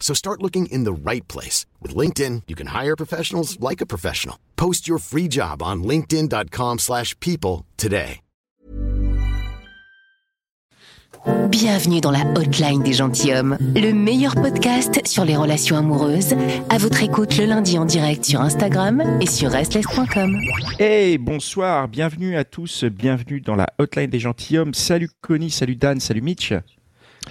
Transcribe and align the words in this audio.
So 0.00 0.14
start 0.14 0.42
looking 0.42 0.72
in 0.72 0.84
the 0.84 1.10
right 1.10 1.28
place. 1.28 1.66
With 1.82 1.94
LinkedIn, 1.94 2.44
you 2.48 2.56
can 2.56 2.68
hire 2.68 2.96
professionals 2.96 3.60
like 3.60 3.82
a 3.82 3.86
professional. 3.86 4.36
Post 4.56 4.88
your 4.88 4.98
free 4.98 5.28
job 5.28 5.62
on 5.62 5.82
linkedin.com/people 5.82 6.78
slash 6.78 7.14
people 7.20 7.66
today. 7.76 8.20
Bienvenue 11.50 12.00
dans 12.00 12.10
la 12.10 12.24
hotline 12.36 12.82
des 12.82 12.92
gentilshommes, 12.92 13.56
le 13.74 13.92
meilleur 13.92 14.34
podcast 14.34 15.00
sur 15.06 15.24
les 15.24 15.36
relations 15.36 15.76
amoureuses. 15.76 16.34
À 16.70 16.78
votre 16.78 17.02
écoute 17.02 17.36
le 17.36 17.46
lundi 17.46 17.78
en 17.78 17.84
direct 17.84 18.24
sur 18.24 18.40
Instagram 18.40 19.02
et 19.20 19.26
sur 19.26 19.50
restless.com. 19.50 20.36
Hey, 20.78 21.18
bonsoir, 21.18 21.88
bienvenue 21.88 22.36
à 22.36 22.44
tous, 22.44 22.84
bienvenue 22.84 23.40
dans 23.40 23.56
la 23.56 23.66
hotline 23.78 24.10
des 24.10 24.20
gentilshommes. 24.20 24.74
Salut 24.74 25.10
Connie, 25.20 25.50
salut 25.50 25.76
Dan, 25.76 26.00
salut 26.00 26.22
Mitch. 26.22 26.52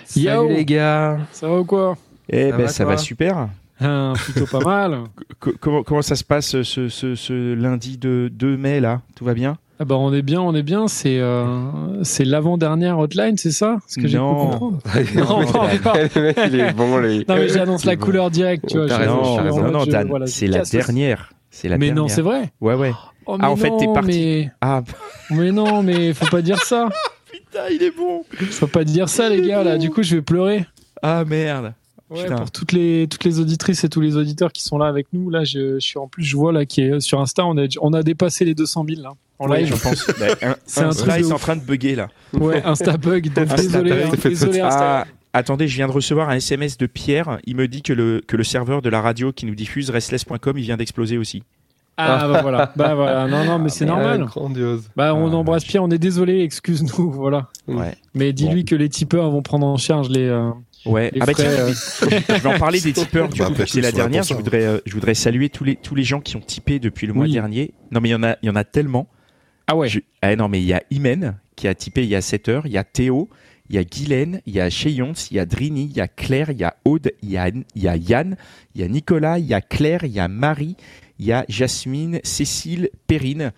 Salut 0.05 0.53
les 0.53 0.65
gars. 0.65 1.19
Ça 1.31 1.47
va 1.47 1.59
ou 1.59 1.65
quoi? 1.65 1.97
Eh 2.29 2.51
Ça 2.51 2.57
ben 2.57 2.63
va, 2.63 2.67
ça 2.69 2.85
va 2.85 2.97
super. 2.97 3.47
Hein, 3.79 4.13
Plutôt 4.15 4.45
pas 4.47 4.59
mal. 4.59 4.99
Co- 5.39 5.53
comment, 5.59 5.83
comment 5.83 6.01
ça 6.01 6.15
se 6.15 6.23
passe 6.23 6.61
ce, 6.63 6.89
ce- 6.89 7.15
ce 7.15 7.53
lundi 7.53 7.97
de 7.97 8.29
2 8.33 8.57
mai 8.57 8.79
là? 8.79 9.01
Tout 9.15 9.23
va 9.25 9.33
bien? 9.33 9.57
Ah 9.79 9.85
bah 9.85 9.93
on 9.95 10.11
est 10.11 10.23
bien, 10.23 10.41
on 10.41 10.55
est 10.55 10.63
bien. 10.63 10.87
C'est 10.87 11.19
euh, 11.19 11.45
c'est 12.03 12.25
l'avant-dernière 12.25 12.97
hotline, 12.97 13.37
c'est 13.37 13.51
ça? 13.51 13.77
Ce 13.87 13.99
que 13.99 14.07
j'ai 14.07 14.17
pu 14.17 14.23
Non. 14.23 14.35
comprendre. 14.49 14.79
Non, 15.15 15.41
non, 15.41 15.51
non. 15.53 15.69
il 16.47 16.59
est 16.59 16.73
bon. 16.73 16.99
Non 16.99 17.35
mais 17.35 17.47
j'annonce 17.49 17.85
la 17.85 17.95
bon. 17.95 18.03
couleur 18.05 18.31
directe, 18.31 18.65
tu 18.67 18.77
vois. 18.79 18.87
Raison, 18.97 19.11
en 19.21 19.35
raison. 19.35 19.61
non, 19.61 19.71
non, 19.71 19.85
Dan, 19.85 20.07
voilà, 20.07 20.25
c'est 20.25 20.47
la 20.47 20.63
dernière. 20.63 21.31
C'est 21.51 21.69
la 21.69 21.77
Mais 21.77 21.87
dernière. 21.87 22.03
non, 22.03 22.07
c'est 22.09 22.21
vrai. 22.23 22.51
Ouais, 22.59 22.73
ouais. 22.73 22.91
Oh, 23.27 23.37
Ah, 23.39 23.51
en 23.51 23.55
mais 23.55 23.61
fait, 23.61 23.77
t'es 23.77 23.85
non, 23.85 23.93
parti. 23.93 24.07
Mais... 24.09 24.51
Ah 24.61 24.81
mais 25.29 25.51
non, 25.51 25.83
mais 25.83 26.13
faut 26.15 26.25
pas 26.27 26.41
dire 26.41 26.63
ça. 26.63 26.89
putain, 27.31 27.67
il 27.71 27.83
est 27.83 27.95
bon. 27.95 28.23
Faut 28.51 28.67
pas 28.67 28.83
dire 28.83 29.09
ça, 29.09 29.29
les 29.29 29.47
gars. 29.47 29.63
Là, 29.63 29.77
du 29.77 29.91
coup, 29.91 30.01
je 30.01 30.15
vais 30.15 30.21
pleurer. 30.23 30.65
Ah 31.03 31.23
merde. 31.23 31.73
Ouais, 32.09 32.25
pour 32.35 32.51
toutes 32.51 32.71
les 32.71 33.07
toutes 33.09 33.23
les 33.25 33.39
auditrices 33.39 33.83
et 33.83 33.89
tous 33.89 33.99
les 34.01 34.15
auditeurs 34.15 34.51
qui 34.53 34.63
sont 34.63 34.77
là 34.77 34.87
avec 34.87 35.07
nous, 35.11 35.29
là, 35.29 35.43
je, 35.43 35.73
je 35.75 35.79
suis 35.85 35.97
en 35.99 36.07
plus, 36.07 36.23
je 36.23 36.37
vois 36.37 36.53
là 36.53 36.65
qui 36.65 36.81
est 36.81 36.99
sur 37.01 37.19
Insta, 37.19 37.45
on 37.45 37.57
a 37.57 37.67
on 37.81 37.91
a 37.93 38.01
dépassé 38.03 38.45
les 38.45 38.55
200 38.55 38.85
000 38.89 39.01
là 39.01 39.11
en 39.39 39.49
Ouais, 39.49 39.63
live. 39.63 39.75
je 39.75 39.81
pense. 39.83 40.07
Bah, 40.19 40.55
C'est 40.65 40.81
un 40.83 40.87
Insta 40.89 41.19
est 41.19 41.31
en 41.31 41.37
train 41.37 41.55
de 41.57 41.61
bugger 41.61 41.95
là. 41.95 42.07
Ouais, 42.33 42.63
Insta 42.63 42.95
bug. 42.97 43.25
Donc 43.33 43.37
Insta 43.51 43.55
désolé, 43.57 43.89
bug. 43.91 44.01
hein, 44.05 44.17
désolé 44.23 44.59
Insta. 44.61 45.01
Ah, 45.01 45.05
attendez, 45.33 45.67
je 45.67 45.75
viens 45.75 45.87
de 45.87 45.91
recevoir 45.91 46.29
un 46.29 46.35
SMS 46.35 46.77
de 46.77 46.85
Pierre. 46.85 47.39
Il 47.45 47.55
me 47.57 47.67
dit 47.67 47.81
que 47.81 47.91
le, 47.93 48.21
que 48.25 48.37
le 48.37 48.43
serveur 48.45 48.81
de 48.81 48.89
la 48.89 49.01
radio 49.01 49.33
qui 49.33 49.45
nous 49.45 49.55
diffuse, 49.55 49.89
restless.com, 49.89 50.57
il 50.57 50.63
vient 50.63 50.77
d'exploser 50.77 51.17
aussi. 51.17 51.43
Ah 51.99 52.27
bah 52.27 52.41
voilà, 52.43 52.71
bah 52.75 52.93
voilà, 52.93 53.27
non 53.27 53.43
non 53.43 53.57
mais 53.57 53.69
c'est 53.69 53.85
normal. 53.85 54.23
Grandiose. 54.25 54.83
Bah 54.95 55.15
on 55.15 55.31
Ah, 55.31 55.35
embrasse 55.35 55.65
Pierre, 55.65 55.83
on 55.83 55.89
est 55.89 55.97
désolé, 55.97 56.41
excuse-nous, 56.43 57.09
voilà. 57.11 57.47
Ouais. 57.67 57.95
Mais 58.13 58.33
dis-lui 58.33 58.65
que 58.65 58.75
les 58.75 58.87
tipeurs 58.87 59.31
vont 59.31 59.41
prendre 59.41 59.65
en 59.65 59.77
charge 59.77 60.09
les. 60.09 60.27
euh, 60.27 60.51
Ouais. 60.87 61.11
Ah 61.19 61.25
bah 61.25 61.33
tiens, 61.33 61.49
euh. 61.49 61.73
je 61.73 62.33
vais 62.41 62.45
en 62.49 62.57
parler 62.59 62.79
des 62.79 62.93
tipeurs. 62.93 63.29
Du 63.29 63.39
Bah, 63.39 63.47
coup, 63.47 63.61
c'est 63.67 63.81
la 63.81 63.91
dernière. 63.91 64.23
Je 64.23 64.33
voudrais, 64.33 64.63
euh, 64.65 64.79
je 64.85 64.93
voudrais 64.93 65.13
saluer 65.13 65.49
tous 65.49 65.63
les 65.63 65.75
tous 65.75 65.95
les 65.95 66.03
gens 66.03 66.19
qui 66.21 66.35
ont 66.35 66.41
tipé 66.41 66.79
depuis 66.79 67.07
le 67.07 67.13
mois 67.13 67.25
Oui. 67.25 67.31
dernier. 67.33 67.71
Non 67.91 67.99
mais 68.01 68.09
il 68.09 68.13
y 68.13 68.15
en 68.15 68.23
a, 68.23 68.37
il 68.41 68.47
y 68.47 68.49
en 68.49 68.55
a 68.55 68.63
tellement. 68.63 69.07
Ah 69.67 69.75
ouais. 69.75 69.89
Je- 69.89 69.99
ah 70.21 70.35
non, 70.35 70.47
mais 70.47 70.59
il 70.61 70.65
y 70.65 70.73
a 70.73 70.81
Imen 70.91 71.37
qui 71.55 71.67
a 71.67 71.75
typé 71.75 72.03
il 72.03 72.09
y 72.09 72.15
a 72.15 72.21
7 72.21 72.49
heures, 72.49 72.65
il 72.67 72.71
y 72.71 72.77
a 72.77 72.83
Théo, 72.83 73.29
il 73.69 73.75
y 73.75 73.79
a 73.79 73.83
Guylaine, 73.83 74.41
il 74.45 74.53
y 74.53 74.61
a 74.61 74.69
Cheyons, 74.69 75.13
il 75.31 75.37
y 75.37 75.39
a 75.39 75.45
Drini, 75.45 75.85
il 75.91 75.97
y 75.97 75.99
a 76.01 76.07
Claire, 76.07 76.51
il 76.51 76.57
y 76.59 76.63
a 76.63 76.75
Aude, 76.85 77.11
il 77.21 77.29
y 77.31 77.37
a, 77.37 77.47
il 77.49 77.63
y 77.75 77.87
a 77.87 77.95
Yann, 77.97 78.37
il 78.75 78.81
y 78.81 78.83
a 78.83 78.87
Nicolas, 78.87 79.39
il 79.39 79.45
y 79.45 79.53
a 79.53 79.61
Claire, 79.61 80.03
il 80.05 80.11
y 80.11 80.19
a 80.19 80.27
Marie, 80.27 80.75
il 81.19 81.25
y 81.25 81.31
a 81.33 81.43
Jasmine, 81.49 82.19
Cécile, 82.23 82.89
Perrine, 83.07 83.51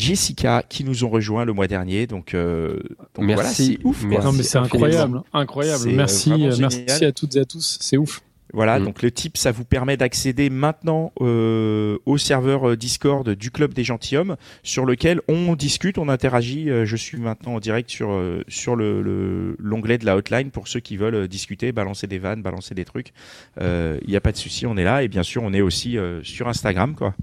Jessica 0.00 0.62
qui 0.68 0.84
nous 0.84 1.04
ont 1.04 1.08
rejoints 1.10 1.44
le 1.44 1.52
mois 1.52 1.66
dernier. 1.66 2.06
Donc, 2.06 2.34
euh, 2.34 2.78
donc 3.14 3.26
Merci. 3.26 3.34
voilà, 3.34 3.48
c'est 3.50 3.78
ouf. 3.84 4.06
quoi. 4.06 4.24
Non 4.24 4.32
mais 4.32 4.42
c'est 4.42 4.58
incroyable, 4.58 5.22
incroyable. 5.32 5.82
C'est, 5.84 5.92
Merci, 5.92 6.32
euh, 6.32 6.56
merci 6.58 7.04
à 7.04 7.12
toutes 7.12 7.36
et 7.36 7.40
à 7.40 7.44
tous, 7.44 7.78
c'est 7.80 7.96
ouf. 7.96 8.22
Voilà, 8.52 8.80
Mm. 8.80 8.84
donc 8.86 9.02
le 9.02 9.12
tip, 9.12 9.36
ça 9.36 9.52
vous 9.52 9.64
permet 9.64 9.96
d'accéder 9.96 10.50
maintenant 10.50 11.12
euh, 11.20 11.98
au 12.04 12.18
serveur 12.18 12.76
Discord 12.76 13.30
du 13.30 13.52
Club 13.52 13.72
des 13.74 13.84
Gentilhommes, 13.84 14.34
sur 14.64 14.84
lequel 14.86 15.20
on 15.28 15.54
discute, 15.54 15.98
on 15.98 16.08
interagit. 16.08 16.66
Je 16.84 16.96
suis 16.96 17.18
maintenant 17.18 17.54
en 17.54 17.60
direct 17.60 17.88
sur, 17.90 18.10
sur 18.48 18.74
le- 18.74 19.02
le- 19.02 19.54
l'onglet 19.60 19.98
de 19.98 20.04
la 20.04 20.16
hotline 20.16 20.50
pour 20.50 20.66
ceux 20.66 20.80
qui 20.80 20.96
veulent 20.96 21.28
discuter, 21.28 21.70
balancer 21.70 22.08
des 22.08 22.18
vannes, 22.18 22.42
balancer 22.42 22.74
des 22.74 22.84
trucs. 22.84 23.12
Il 23.60 24.00
n'y 24.08 24.16
a 24.16 24.20
pas 24.20 24.32
de 24.32 24.36
souci, 24.36 24.66
on 24.66 24.76
est 24.76 24.82
là. 24.84 25.04
Et 25.04 25.08
bien 25.08 25.22
sûr, 25.22 25.44
on 25.44 25.52
est 25.52 25.60
aussi 25.60 25.96
euh, 25.96 26.20
sur 26.24 26.48
Instagram. 26.48 26.96
quoi. 26.96 27.14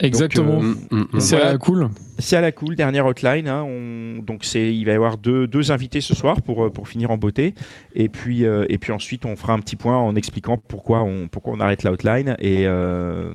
Exactement. 0.00 0.60
Mm, 0.60 0.76
mm, 0.90 1.06
mm. 1.12 1.20
c'est 1.20 1.36
voilà. 1.36 1.52
euh, 1.52 1.58
cool. 1.58 1.88
C'est 2.18 2.36
à 2.36 2.40
la 2.40 2.52
cool, 2.52 2.76
dernière 2.76 3.06
hotline. 3.06 3.48
Hein, 3.48 3.62
on, 3.62 4.22
donc 4.22 4.44
c'est, 4.44 4.74
il 4.74 4.84
va 4.84 4.92
y 4.92 4.94
avoir 4.94 5.18
deux, 5.18 5.46
deux 5.46 5.72
invités 5.72 6.00
ce 6.00 6.14
soir 6.14 6.42
pour, 6.42 6.64
euh, 6.64 6.70
pour 6.70 6.88
finir 6.88 7.10
en 7.10 7.16
beauté. 7.16 7.54
Et 7.94 8.08
puis, 8.08 8.44
euh, 8.44 8.66
et 8.68 8.78
puis 8.78 8.92
ensuite, 8.92 9.24
on 9.24 9.36
fera 9.36 9.52
un 9.52 9.60
petit 9.60 9.76
point 9.76 9.96
en 9.96 10.14
expliquant 10.16 10.58
pourquoi 10.58 11.02
on, 11.02 11.28
pourquoi 11.28 11.54
on 11.54 11.60
arrête 11.60 11.82
la 11.82 11.92
hotline 11.92 12.36
et, 12.38 12.66
euh, 12.66 13.32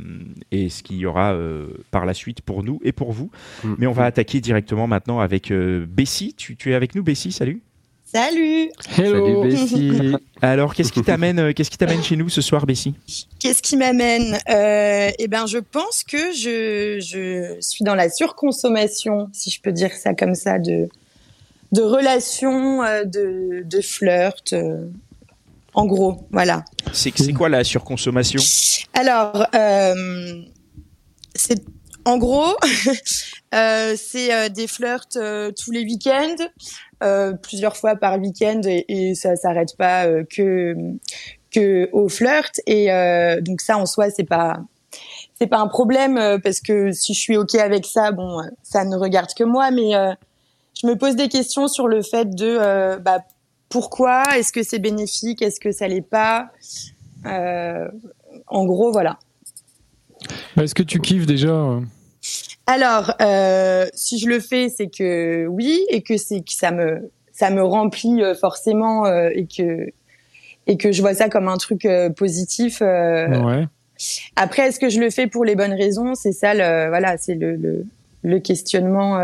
et 0.52 0.70
ce 0.70 0.84
qu'il 0.84 0.98
y 0.98 1.06
aura 1.06 1.34
euh, 1.34 1.68
par 1.92 2.06
la 2.06 2.14
suite 2.14 2.42
pour 2.42 2.64
nous 2.64 2.80
et 2.84 2.92
pour 2.92 3.12
vous. 3.12 3.32
Mm. 3.64 3.74
Mais 3.78 3.88
on 3.88 3.94
va 3.94 4.06
attaquer 4.06 4.42
directement 4.42 4.88
maintenant 4.88 5.20
avec 5.20 5.52
euh, 5.52 5.86
Bessie. 5.88 6.34
Tu, 6.36 6.56
tu 6.56 6.72
es 6.72 6.76
avec 6.76 6.96
nous, 6.96 7.04
Bessie? 7.04 7.32
Salut. 7.32 7.62
Salut 8.12 8.72
Hello. 8.98 9.44
Salut 9.44 9.50
Bessie. 9.56 10.16
Alors, 10.42 10.74
qu'est-ce 10.74 10.92
qui 10.92 11.04
t'amène, 11.04 11.38
euh, 11.40 11.54
qu'est-ce 11.54 11.70
qui 11.70 11.78
t'amène 11.78 12.02
chez 12.02 12.16
nous 12.16 12.28
ce 12.28 12.42
soir, 12.42 12.66
Bessie? 12.66 12.96
Qu'est-ce 13.40 13.62
qui 13.62 13.78
m'amène? 13.78 14.40
Euh, 14.50 15.12
Eh 15.20 15.28
ben, 15.28 15.46
je 15.46 15.60
pense 15.60 16.04
que 16.04 16.32
je, 16.32 17.00
je 17.00 17.58
suis 17.62 17.84
dans 17.84 17.94
la 17.94 18.10
surconsommation, 18.10 19.30
si 19.32 19.52
je 19.52 19.62
peux 19.62 19.72
dire 19.72 19.92
ça 19.94 20.16
comme 20.16 20.34
ça, 20.34 20.58
de, 20.58 20.90
de 21.72 21.82
relations, 21.84 22.82
euh, 22.84 23.04
de, 23.04 23.62
de 23.64 23.82
flirt. 23.82 24.56
en 25.76 25.86
gros, 25.86 26.28
voilà. 26.32 26.66
C'est, 26.94 27.12
quoi 27.34 27.48
la 27.48 27.64
surconsommation? 27.64 28.42
Alors, 28.96 29.46
euh, 29.54 30.42
c'est 31.36 31.62
en 32.06 32.18
gros, 32.18 32.56
euh, 33.54 33.96
c'est 33.98 34.34
euh, 34.34 34.50
des 34.50 34.68
flirts 34.68 35.18
euh, 35.18 35.52
tous 35.52 35.72
les 35.72 35.84
week-ends, 35.84 36.36
euh, 37.04 37.34
plusieurs 37.34 37.78
fois 37.78 37.96
par 37.96 38.20
week-end, 38.20 38.62
et, 38.66 38.86
et 38.88 39.16
ça 39.16 39.36
s'arrête 39.36 39.76
pas 39.78 40.06
euh, 40.06 40.24
que 40.30 40.76
que 41.52 41.90
au 41.94 42.10
flirt. 42.10 42.60
Et 42.68 42.92
euh, 42.92 43.42
donc 43.42 43.62
ça, 43.62 43.78
en 43.78 43.86
soi, 43.86 44.10
c'est 44.10 44.24
pas 44.24 44.60
c'est 45.40 45.48
pas 45.48 45.60
un 45.60 45.68
problème 45.68 46.18
euh, 46.18 46.38
parce 46.38 46.60
que 46.60 46.92
si 46.92 47.14
je 47.14 47.20
suis 47.20 47.38
ok 47.38 47.56
avec 47.56 47.86
ça, 47.86 48.12
bon, 48.12 48.42
ça 48.64 48.84
ne 48.86 48.96
regarde 48.96 49.34
que 49.34 49.44
moi, 49.44 49.72
mais 49.72 49.92
je 50.80 50.88
me 50.88 50.96
pose 50.96 51.16
des 51.16 51.30
questions 51.30 51.68
sur 51.68 51.88
le 51.88 52.02
fait 52.02 52.36
de 52.36 52.98
bah, 53.00 53.20
pourquoi 53.70 54.24
est-ce 54.38 54.52
que 54.52 54.64
c'est 54.64 54.80
bénéfique, 54.80 55.42
est-ce 55.42 55.60
que 55.60 55.72
ça 55.72 55.88
l'est 55.88 56.02
pas. 56.02 56.50
En 58.48 58.66
gros, 58.66 58.92
voilà. 58.92 59.20
Bah, 60.56 60.64
Est-ce 60.64 60.76
que 60.76 60.84
tu 60.84 61.00
kiffes 61.00 61.26
déjà 61.26 61.80
Alors, 62.72 63.16
euh, 63.20 63.88
si 63.96 64.20
je 64.20 64.28
le 64.30 64.40
fais, 64.40 64.70
c'est 64.70 64.90
que 64.96 65.48
oui, 65.48 65.84
et 65.90 66.04
que 66.04 66.18
c'est 66.18 66.42
que 66.42 66.52
ça 66.54 66.70
me 66.70 67.10
ça 67.32 67.50
me 67.50 67.64
remplit 67.64 68.22
euh, 68.22 68.36
forcément 68.36 69.08
euh, 69.08 69.30
et 69.34 69.48
que 69.48 69.88
et 70.68 70.78
que 70.78 70.92
je 70.92 71.02
vois 71.02 71.16
ça 71.16 71.30
comme 71.30 71.48
un 71.48 71.58
truc 71.58 71.86
euh, 71.86 72.12
positif. 72.12 72.84
euh. 72.84 73.28
Ouais. 73.42 73.66
Après, 74.36 74.68
est-ce 74.68 74.80
que 74.80 74.90
je 74.90 75.00
le 75.00 75.10
fais 75.10 75.26
pour 75.26 75.46
les 75.46 75.56
bonnes 75.56 75.74
raisons? 75.74 76.14
C'est 76.14 76.32
ça, 76.32 76.54
le, 76.54 76.90
voilà, 76.90 77.18
c'est 77.18 77.34
le, 77.34 77.56
le 77.56 77.86
le 78.22 78.40
questionnement. 78.40 79.20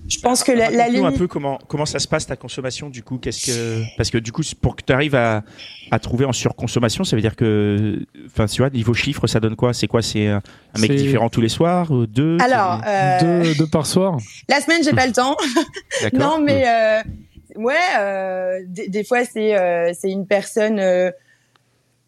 Euh. 0.00 0.08
je 0.08 0.18
pense 0.20 0.42
que 0.44 0.52
la, 0.52 0.70
la 0.70 0.88
limite. 0.88 1.04
un 1.06 1.12
peu 1.12 1.26
comment 1.26 1.58
comment 1.68 1.86
ça 1.86 1.98
se 1.98 2.08
passe 2.08 2.26
ta 2.26 2.36
consommation 2.36 2.88
du 2.90 3.02
coup 3.02 3.18
qu'est-ce 3.18 3.46
que 3.46 3.82
parce 3.96 4.10
que 4.10 4.18
du 4.18 4.32
coup 4.32 4.42
pour 4.60 4.76
que 4.76 4.82
tu 4.82 4.92
arrives 4.92 5.14
à 5.14 5.42
à 5.90 5.98
trouver 5.98 6.24
en 6.24 6.32
surconsommation 6.32 7.04
ça 7.04 7.16
veut 7.16 7.22
dire 7.22 7.36
que 7.36 8.00
enfin 8.26 8.46
tu 8.46 8.62
vois 8.62 8.70
niveau 8.70 8.94
chiffres 8.94 9.26
ça 9.26 9.40
donne 9.40 9.56
quoi? 9.56 9.72
C'est 9.72 9.86
quoi? 9.86 10.02
C'est 10.02 10.26
un, 10.28 10.42
mec 10.80 10.94
différent 10.94 11.28
tous 11.28 11.40
les 11.40 11.48
soirs 11.48 11.90
ou 11.90 12.06
deux? 12.06 12.38
Alors, 12.40 12.80
euh, 12.86 13.42
Deux, 13.42 13.54
deux 13.54 13.66
par 13.66 13.86
soir. 13.86 14.18
la 14.48 14.60
semaine, 14.60 14.82
j'ai 14.82 14.92
pas 14.92 15.06
le 15.06 15.12
temps. 15.12 15.36
D'accord. 16.02 16.20
Non, 16.20 16.40
mais 16.44 16.64
euh, 16.66 17.02
ouais, 17.56 17.74
euh, 17.98 18.58
des, 18.66 18.88
des 18.88 19.04
fois 19.04 19.24
c'est 19.24 19.56
euh, 19.58 19.92
c'est 19.98 20.10
une 20.10 20.26
personne 20.26 20.78
euh, 20.78 21.10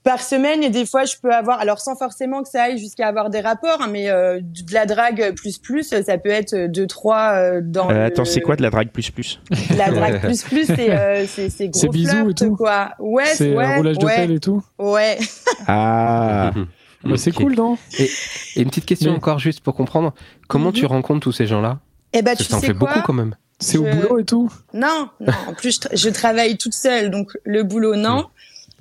par 0.04 0.20
semaine 0.20 0.62
et 0.64 0.70
des 0.70 0.84
fois 0.86 1.04
je 1.04 1.14
peux 1.22 1.32
avoir, 1.32 1.60
alors 1.60 1.78
sans 1.80 1.94
forcément 1.96 2.42
que 2.42 2.48
ça 2.48 2.64
aille 2.64 2.78
jusqu'à 2.78 3.06
avoir 3.06 3.30
des 3.30 3.40
rapports, 3.40 3.80
hein, 3.82 3.88
mais 3.90 4.10
euh, 4.10 4.40
de 4.42 4.72
la 4.74 4.84
drague 4.86 5.34
plus 5.36 5.58
plus, 5.58 5.84
ça 6.04 6.18
peut 6.18 6.28
être 6.30 6.66
deux 6.66 6.86
trois 6.86 7.34
euh, 7.34 7.60
dans. 7.62 7.88
Euh, 7.90 7.94
le- 7.94 8.02
attends 8.04 8.24
c'est 8.24 8.40
quoi 8.40 8.56
de 8.56 8.62
la 8.62 8.70
drague 8.70 8.90
plus 8.90 9.10
plus? 9.10 9.40
La 9.76 9.90
drague 9.90 10.20
plus 10.24 10.42
plus, 10.42 10.66
c'est 10.66 10.90
euh, 10.90 11.24
c'est 11.26 11.50
c'est 11.50 11.68
gros 11.68 11.80
C'est 11.80 11.88
bisous 11.88 12.30
et 12.30 12.34
tout. 12.34 12.56
quoi. 12.56 12.90
Ouais, 12.98 13.26
C'est 13.26 13.54
ouais, 13.54 13.64
un 13.64 13.76
roulage 13.76 13.98
de 13.98 14.04
ouais, 14.06 14.16
pelle 14.16 14.32
et 14.32 14.40
tout. 14.40 14.62
ouais. 14.78 15.18
ah 15.66 16.50
Bah, 17.04 17.16
c'est 17.16 17.32
cool, 17.32 17.56
non? 17.56 17.76
Et 17.98 18.08
une 18.54 18.68
petite 18.68 18.86
question 18.86 19.10
Mais- 19.10 19.16
encore 19.16 19.40
juste 19.40 19.58
pour 19.60 19.74
comprendre. 19.74 20.14
Comment 20.48 20.68
Mhm. 20.68 20.72
tu 20.74 20.86
rencontres 20.86 21.20
tous 21.20 21.32
ces 21.32 21.46
gens-là? 21.48 21.80
Et 22.12 22.22
bah 22.22 22.32
Parce 22.36 22.44
tu 22.46 22.52
que 22.52 22.56
en 22.56 22.60
sais 22.60 22.66
quoi 22.74 22.74
beaucoup 22.94 23.00
quand 23.04 23.12
même. 23.12 23.34
C'est 23.58 23.76
au 23.78 23.82
boulot 23.84 24.18
et 24.20 24.24
tout 24.24 24.48
Non, 24.72 25.08
non. 25.20 25.32
En 25.48 25.54
plus, 25.54 25.74
je, 25.74 25.80
tra- 25.88 25.96
je 25.96 26.08
travaille 26.10 26.56
toute 26.58 26.74
seule, 26.74 27.10
donc 27.10 27.32
le 27.44 27.64
boulot, 27.64 27.96
non. 27.96 28.26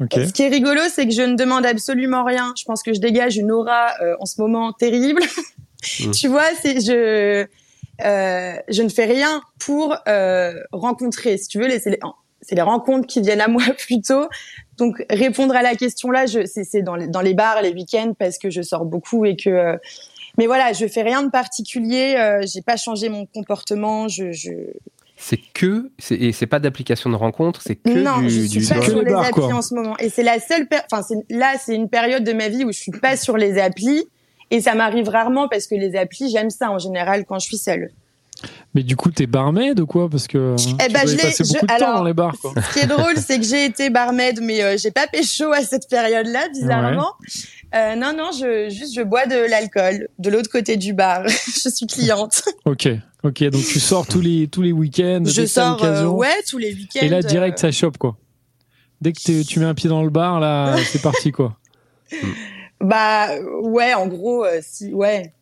Ce 0.09 0.31
qui 0.31 0.43
est 0.43 0.49
rigolo, 0.49 0.81
c'est 0.89 1.05
que 1.05 1.13
je 1.13 1.21
ne 1.21 1.35
demande 1.35 1.65
absolument 1.65 2.23
rien. 2.23 2.53
Je 2.57 2.63
pense 2.65 2.83
que 2.83 2.93
je 2.93 2.99
dégage 2.99 3.37
une 3.37 3.51
aura 3.51 3.93
euh, 4.01 4.15
en 4.19 4.25
ce 4.25 4.41
moment 4.41 4.73
terrible. 4.73 5.21
Mm. 5.99 6.11
tu 6.19 6.27
vois, 6.27 6.47
c'est 6.61 6.81
je 6.81 7.45
euh, 8.03 8.55
je 8.67 8.81
ne 8.81 8.89
fais 8.89 9.05
rien 9.05 9.41
pour 9.59 9.95
euh, 10.07 10.53
rencontrer. 10.71 11.37
Si 11.37 11.47
tu 11.47 11.59
veux, 11.59 11.69
c'est 11.79 11.91
les, 11.91 11.99
c'est 12.41 12.55
les 12.55 12.61
rencontres 12.61 13.07
qui 13.07 13.21
viennent 13.21 13.41
à 13.41 13.47
moi 13.47 13.63
plutôt. 13.77 14.27
Donc 14.77 15.03
répondre 15.09 15.55
à 15.55 15.61
la 15.61 15.75
question 15.75 16.09
là, 16.11 16.25
je, 16.25 16.45
c'est, 16.45 16.63
c'est 16.63 16.81
dans, 16.81 16.95
les, 16.95 17.07
dans 17.07 17.21
les 17.21 17.33
bars, 17.33 17.61
les 17.61 17.71
week-ends, 17.71 18.13
parce 18.17 18.37
que 18.37 18.49
je 18.49 18.61
sors 18.61 18.85
beaucoup 18.85 19.25
et 19.25 19.35
que. 19.35 19.49
euh, 19.49 19.77
mais 20.37 20.47
voilà, 20.47 20.71
je 20.71 20.87
fais 20.87 21.01
rien 21.01 21.23
de 21.23 21.29
particulier. 21.29 22.15
Euh, 22.17 22.41
j'ai 22.45 22.61
pas 22.61 22.77
changé 22.77 23.09
mon 23.09 23.25
comportement. 23.25 24.07
Je, 24.07 24.31
je... 24.31 24.51
C'est 25.23 25.37
que, 25.53 25.91
c'est- 25.99 26.15
et 26.15 26.31
c'est 26.31 26.47
pas 26.47 26.59
d'application 26.59 27.09
de 27.11 27.15
rencontre, 27.15 27.61
c'est 27.61 27.75
que 27.75 27.89
non, 27.89 28.17
du, 28.19 28.29
je 28.29 28.39
suis 28.39 28.49
du 28.49 28.67
pas 28.67 28.81
sur 28.81 29.01
les 29.03 29.13
applis 29.13 29.31
quoi. 29.33 29.53
en 29.53 29.61
ce 29.61 29.75
moment. 29.75 29.95
Et 29.99 30.09
c'est 30.09 30.23
la 30.23 30.39
seule, 30.39 30.67
enfin, 30.91 31.03
c'est, 31.07 31.15
là, 31.29 31.53
c'est 31.63 31.75
une 31.75 31.89
période 31.89 32.23
de 32.23 32.33
ma 32.33 32.49
vie 32.49 32.65
où 32.65 32.71
je 32.71 32.79
suis 32.79 32.91
pas 32.91 33.15
sur 33.15 33.37
les 33.37 33.59
applis. 33.59 34.03
Et 34.49 34.59
ça 34.61 34.73
m'arrive 34.75 35.07
rarement 35.07 35.47
parce 35.47 35.67
que 35.67 35.75
les 35.75 35.95
applis, 35.95 36.29
j'aime 36.31 36.49
ça 36.49 36.71
en 36.71 36.79
général 36.79 37.23
quand 37.25 37.39
je 37.39 37.45
suis 37.45 37.57
seule. 37.57 37.91
Mais 38.73 38.81
du 38.83 38.95
coup, 38.95 39.11
t'es 39.11 39.27
barmaid 39.27 39.79
ou 39.79 39.85
quoi? 39.85 40.09
Parce 40.09 40.27
que 40.27 40.55
Eh 40.57 40.87
tu 40.87 40.93
ben, 40.93 41.07
je 41.07 41.15
passer 41.17 41.43
je- 41.43 41.53
de 41.53 41.59
temps 41.59 41.65
alors, 41.75 41.97
dans 41.99 42.03
les 42.03 42.13
bars. 42.13 42.35
Quoi. 42.41 42.53
Ce 42.55 42.73
qui 42.73 42.79
est 42.83 42.87
drôle, 42.87 43.15
c'est 43.17 43.37
que 43.37 43.45
j'ai 43.45 43.65
été 43.65 43.89
barmaid, 43.91 44.39
mais 44.41 44.63
euh, 44.63 44.75
j'ai 44.77 44.89
pas 44.91 45.05
pécho 45.07 45.51
à 45.53 45.61
cette 45.61 45.87
période-là, 45.87 46.49
bizarrement. 46.49 47.11
Euh, 47.75 47.95
non, 47.95 48.13
non, 48.17 48.31
je, 48.37 48.69
juste, 48.69 48.93
je 48.95 49.01
bois 49.01 49.25
de 49.27 49.35
l'alcool 49.49 50.07
de 50.19 50.29
l'autre 50.29 50.49
côté 50.49 50.75
du 50.75 50.93
bar. 50.93 51.25
je 51.27 51.69
suis 51.69 51.85
cliente. 51.85 52.41
Ok, 52.65 52.89
ok. 53.23 53.43
Donc 53.49 53.63
tu 53.63 53.79
sors 53.79 54.05
tous 54.07 54.21
les 54.21 54.47
tous 54.47 54.61
les 54.61 54.71
week-ends. 54.71 55.21
je 55.25 55.31
dès 55.41 55.47
que 55.47 55.53
t'as 55.53 55.77
sors, 55.77 55.83
euh, 55.83 56.05
ouais, 56.07 56.27
tous 56.49 56.57
les 56.57 56.73
week-ends. 56.73 56.99
Et 57.01 57.09
là, 57.09 57.21
direct, 57.21 57.57
euh, 57.59 57.61
ça 57.61 57.71
chope 57.71 57.97
quoi. 57.97 58.17
Dès 59.01 59.13
que 59.13 59.43
tu 59.43 59.59
mets 59.59 59.65
un 59.65 59.73
pied 59.73 59.89
dans 59.89 60.03
le 60.03 60.09
bar, 60.09 60.39
là, 60.39 60.75
c'est 60.85 61.01
parti 61.01 61.31
quoi. 61.31 61.57
Bah, 62.79 63.27
ouais, 63.61 63.93
en 63.93 64.07
gros, 64.07 64.43
euh, 64.45 64.59
si, 64.61 64.91
ouais. 64.93 65.33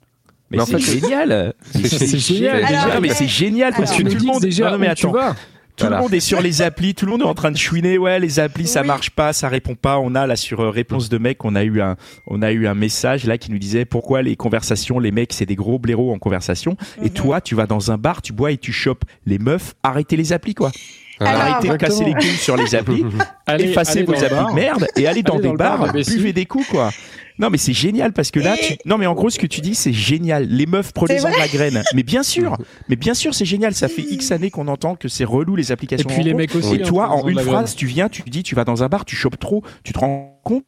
mais 0.50 0.58
Mais 0.58 0.62
en 0.64 0.66
c'est 0.66 0.80
fait- 0.80 1.00
génial 1.00 1.54
C'est 1.74 2.18
génial. 2.20 2.64
Alors, 2.66 3.02
mais 3.02 3.10
ouais. 3.10 3.16
c'est 3.16 3.28
génial 3.28 3.74
parce 3.74 3.92
que 3.92 4.04
Tu 4.04 4.10
tout 4.10 4.18
le 4.18 4.24
monde 4.26 4.42
déjà 4.42 4.66
non, 4.66 4.72
non, 4.72 4.78
mais 4.80 4.88
attends 4.88 5.12
vas. 5.12 5.36
Tout 5.80 5.86
Voilà. 5.86 5.98
le 5.98 6.04
monde 6.04 6.14
est 6.14 6.20
sur 6.20 6.42
les 6.42 6.62
applis, 6.62 6.94
tout 6.94 7.06
le 7.06 7.12
monde 7.12 7.22
est 7.22 7.26
en 7.26 7.34
train 7.34 7.52
de 7.52 7.58
chouiner. 7.58 7.98
Ouais, 7.98 8.20
les 8.20 8.40
applis, 8.40 8.68
ça 8.68 8.82
Oui. 8.82 8.88
marche 8.88 9.12
pas, 9.12 9.32
ça 9.32 9.48
répond 9.48 9.76
pas. 9.76 9.98
On 9.98 10.14
a 10.14 10.28
là 10.28 10.36
sur 10.36 10.60
euh, 10.60 10.70
réponse 10.70 11.08
de 11.08 11.18
mec, 11.18 11.46
on 11.46 11.56
a 11.56 11.64
eu 11.64 11.80
un, 11.82 11.96
on 12.28 12.42
a 12.42 12.52
eu 12.52 12.68
un 12.68 12.74
message 12.76 13.24
là 13.26 13.38
qui 13.38 13.50
nous 13.50 13.60
disait 13.60 13.86
pourquoi 13.86 14.22
les 14.22 14.36
conversations, 14.36 15.00
les 15.00 15.12
mecs, 15.12 15.32
c'est 15.32 15.46
des 15.46 15.56
gros 15.56 15.80
blaireaux 15.80 16.12
en 16.14 16.20
conversation. 16.20 16.76
Et 17.02 17.04
Mhm. 17.06 17.10
toi, 17.12 17.40
tu 17.42 17.56
vas 17.56 17.66
dans 17.66 17.92
un 17.92 17.98
bar, 17.98 18.22
tu 18.22 18.34
bois 18.34 18.52
et 18.52 18.58
tu 18.58 18.74
chopes 18.74 19.06
les 19.26 19.40
meufs. 19.40 19.74
Arrêtez 19.84 20.18
les 20.18 20.34
applis 20.34 20.54
quoi. 20.54 20.72
Alors, 21.20 21.42
Arrêtez 21.42 21.70
de 21.70 21.76
casser 21.76 22.06
les 22.06 22.14
couilles 22.14 22.38
sur 22.38 22.56
les 22.56 22.76
applis. 22.76 23.06
Allez, 23.46 23.66
effacez 23.66 24.04
vos 24.04 24.14
applis 24.14 24.28
de 24.52 24.56
merde 24.56 24.88
et 24.96 25.08
allez 25.08 25.24
dans 25.24 25.34
Allez 25.34 25.42
des 25.42 25.48
dans 25.48 25.52
le 25.54 25.58
bar, 25.58 25.78
bars, 25.80 25.94
buvez 25.94 26.34
des 26.34 26.46
coups 26.46 26.68
quoi. 26.68 26.92
Non 27.40 27.50
mais 27.50 27.58
c'est 27.58 27.74
génial 27.74 28.12
parce 28.12 28.32
que 28.32 28.40
là 28.42 28.56
Et- 28.58 28.66
tu 28.66 28.78
non 28.86 28.98
mais 28.98 29.06
en 29.06 29.14
gros 29.14 29.30
ce 29.30 29.40
que 29.40 29.48
tu 29.48 29.62
dis 29.62 29.74
c'est 29.74 29.94
génial. 29.94 30.46
Les 30.48 30.66
meufs 30.66 30.92
prenez-en 30.94 31.30
la 31.30 31.48
graine. 31.48 31.82
Mais 31.96 32.04
bien 32.04 32.22
sûr. 32.22 32.58
Mais 32.90 32.96
bien 32.98 33.14
sûr 33.14 33.34
c'est 33.34 33.46
génial. 33.46 33.74
Ça 33.74 33.88
fait 33.88 34.02
X 34.02 34.32
années 34.32 34.52
qu'on 34.52 34.68
entend 34.68 34.96
que 34.96 35.08
c'est 35.08 35.24
relou 35.24 35.56
les 35.56 35.70
Et 35.70 35.72
applications 35.72 36.08
puis 36.10 36.20
de 36.24 36.26
les 36.26 36.34
mecs 36.34 36.54
aussi. 36.56 36.76
et 36.76 36.82
hein, 36.82 36.86
toi 36.86 37.10
en 37.10 37.28
une 37.28 37.40
phrase 37.40 37.76
tu 37.76 37.86
viens 37.86 38.10
tu 38.10 38.24
dis 38.24 38.44
tu 38.44 38.56
vas 38.56 38.66
dans 38.66 38.84
un 38.84 38.88
bar 38.88 39.06
tu 39.06 39.16
chopes 39.16 39.40
trop 39.40 39.64
tu 39.84 39.94
te 39.94 40.00
rends 40.00 40.40
compte 40.44 40.64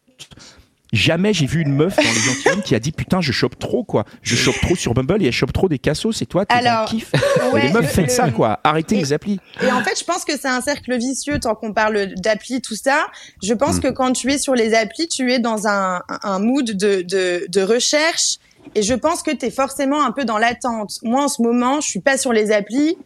Jamais 0.94 1.34
j'ai 1.34 1.46
vu 1.46 1.62
une 1.62 1.74
meuf 1.74 1.96
dans 1.96 2.02
les 2.02 2.10
gentilshommes 2.20 2.62
qui 2.64 2.76
a 2.76 2.80
dit 2.80 2.92
putain 2.92 3.22
je 3.22 3.32
chope 3.32 3.58
trop 3.58 3.86
quoi 3.86 4.04
je 4.22 4.36
chope 4.36 4.60
trop 4.62 4.76
sur 4.76 4.94
Bumble 4.94 5.24
et 5.24 5.28
elle 5.28 5.32
chope 5.32 5.54
trop 5.54 5.70
des 5.70 5.80
cassos 5.80 6.18
c'est 6.18 6.26
toi 6.26 6.46
t'es 6.46 6.54
dans 6.54 6.60
Alors, 6.60 6.82
le 6.84 6.88
kiff 6.90 7.12
ouais, 7.54 7.62
et 7.64 7.68
les 7.68 7.74
meufs 7.74 7.82
le- 7.84 7.88
faites 7.88 8.08
le- 8.08 8.12
ça 8.12 8.30
quoi 8.30 8.60
arrêtez 8.66 8.96
Et- 8.96 9.00
les 9.00 9.14
applis 9.14 9.40
Et 9.64 9.72
en 9.72 9.82
fait, 9.86 9.98
je 9.98 10.04
pense 10.04 10.26
que 10.26 10.34
c'est 10.38 10.50
un 10.50 10.60
cercle 10.60 10.98
vicieux 10.98 11.40
tant 11.40 11.56
qu'on 11.56 11.72
parle 11.74 12.14
d'appli, 12.16 12.62
tout 12.62 12.76
ça. 12.76 13.08
Je 13.42 13.54
pense 13.54 13.78
Mm. 13.78 13.80
que 13.80 13.88
quand 13.88 14.12
tu 14.12 14.30
es 14.34 14.38
sur 14.38 14.54
les 14.54 14.74
applis, 14.74 15.08
tu 15.08 15.32
es 15.32 15.40
dans 15.40 15.66
un, 15.68 16.02
un 16.24 16.40
mood 16.40 16.66
de, 16.66 17.02
de, 17.04 17.46
de 17.48 17.62
recherche. 17.62 18.36
Et 18.76 18.82
je 18.82 18.94
pense 18.94 19.24
que 19.24 19.32
tu 19.32 19.46
es 19.46 19.52
forcément 19.52 20.04
un 20.06 20.12
peu 20.12 20.26
dans 20.26 20.38
l'attente. 20.38 21.00
Moi, 21.04 21.24
en 21.24 21.28
ce 21.30 21.42
moment, 21.42 21.80
je 21.80 21.88
suis 21.88 22.00
pas 22.02 22.18
sur 22.18 22.34
les 22.34 22.52
applis. 22.52 22.98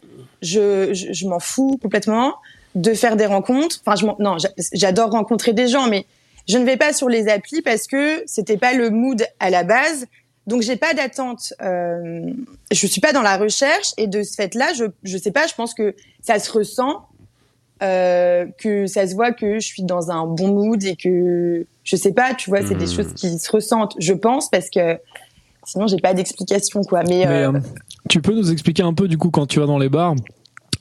Je, 0.42 0.92
je, 0.92 1.12
je 1.12 1.26
m'en 1.26 1.38
fous 1.38 1.78
complètement 1.80 2.34
de 2.74 2.92
faire 2.94 3.16
des 3.16 3.26
rencontres. 3.26 3.80
Enfin, 3.86 3.96
je 3.96 4.06
m'en- 4.06 4.16
non, 4.18 4.38
j'a- 4.38 4.50
j'adore 4.72 5.10
rencontrer 5.10 5.52
des 5.52 5.66
gens, 5.68 5.88
mais 5.88 6.04
je 6.48 6.58
ne 6.58 6.64
vais 6.64 6.76
pas 6.76 6.92
sur 6.92 7.08
les 7.08 7.28
applis 7.28 7.62
parce 7.62 7.86
que 7.86 8.22
c'était 8.26 8.56
pas 8.56 8.72
le 8.72 8.90
mood 8.90 9.24
à 9.40 9.50
la 9.50 9.64
base. 9.64 10.06
Donc 10.46 10.62
j'ai 10.62 10.76
pas 10.76 10.94
d'attente. 10.94 11.52
Euh, 11.60 12.30
je 12.70 12.86
suis 12.86 13.00
pas 13.00 13.12
dans 13.12 13.22
la 13.22 13.36
recherche 13.36 13.92
et 13.96 14.06
de 14.06 14.22
ce 14.22 14.34
fait-là, 14.34 14.72
je 14.74 14.84
je 15.02 15.18
sais 15.18 15.32
pas. 15.32 15.46
Je 15.48 15.54
pense 15.54 15.74
que 15.74 15.94
ça 16.22 16.38
se 16.38 16.50
ressent, 16.52 17.08
euh, 17.82 18.46
que 18.58 18.86
ça 18.86 19.06
se 19.06 19.14
voit 19.14 19.32
que 19.32 19.58
je 19.58 19.66
suis 19.66 19.82
dans 19.82 20.10
un 20.10 20.26
bon 20.26 20.48
mood 20.52 20.82
et 20.84 20.94
que 20.96 21.66
je 21.84 21.96
sais 21.96 22.12
pas. 22.12 22.32
Tu 22.34 22.48
vois, 22.50 22.60
c'est 22.66 22.74
des 22.76 22.86
Mhm. 22.86 22.92
choses 22.92 23.12
qui 23.14 23.38
se 23.38 23.50
ressentent. 23.50 23.94
Je 23.98 24.12
pense 24.12 24.48
parce 24.48 24.70
que 24.70 24.98
sinon 25.64 25.88
j'ai 25.88 25.96
pas 25.98 26.14
d'explication 26.14 26.82
quoi. 26.82 27.02
Mais, 27.02 27.26
Mais 27.26 27.26
euh, 27.26 27.50
euh, 27.52 27.60
tu 28.08 28.22
peux 28.22 28.32
nous 28.32 28.52
expliquer 28.52 28.84
un 28.84 28.94
peu 28.94 29.08
du 29.08 29.18
coup 29.18 29.30
quand 29.30 29.46
tu 29.46 29.58
vas 29.58 29.66
dans 29.66 29.78
les 29.78 29.88
bars 29.88 30.14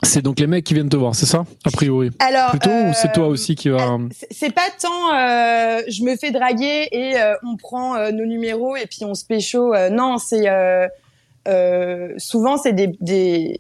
C'est 0.06 0.22
donc 0.22 0.40
les 0.40 0.48
mecs 0.48 0.64
qui 0.64 0.74
viennent 0.74 0.90
te 0.90 0.96
voir, 0.96 1.16
c'est 1.16 1.26
ça 1.26 1.46
A 1.66 1.72
priori. 1.72 2.12
alors 2.20 2.52
Plutôt 2.52 2.70
ou 2.70 2.94
c'est 2.94 3.12
toi 3.12 3.26
euh, 3.26 3.30
aussi 3.30 3.56
qui 3.56 3.70
va. 3.70 3.98
C'est- 4.12 4.28
C'est 4.32 4.54
pas 4.54 4.70
tant 4.82 5.14
euh, 5.14 5.82
je 5.88 6.04
me 6.04 6.16
fais 6.16 6.32
draguer 6.32 6.88
et 6.92 7.18
euh, 7.18 7.34
on 7.44 7.58
prend 7.58 7.96
euh, 7.96 8.12
nos 8.12 8.26
numéros 8.26 8.76
et 8.76 8.86
puis 8.86 9.04
on 9.04 9.14
se 9.16 9.26
pécho. 9.26 9.74
Euh, 9.74 9.90
non, 9.90 10.18
c'est 10.18 10.48
euh, 10.50 10.88
euh, 11.48 12.10
souvent 12.18 12.58
c'est 12.58 12.74
des, 12.74 12.96
des 13.02 13.60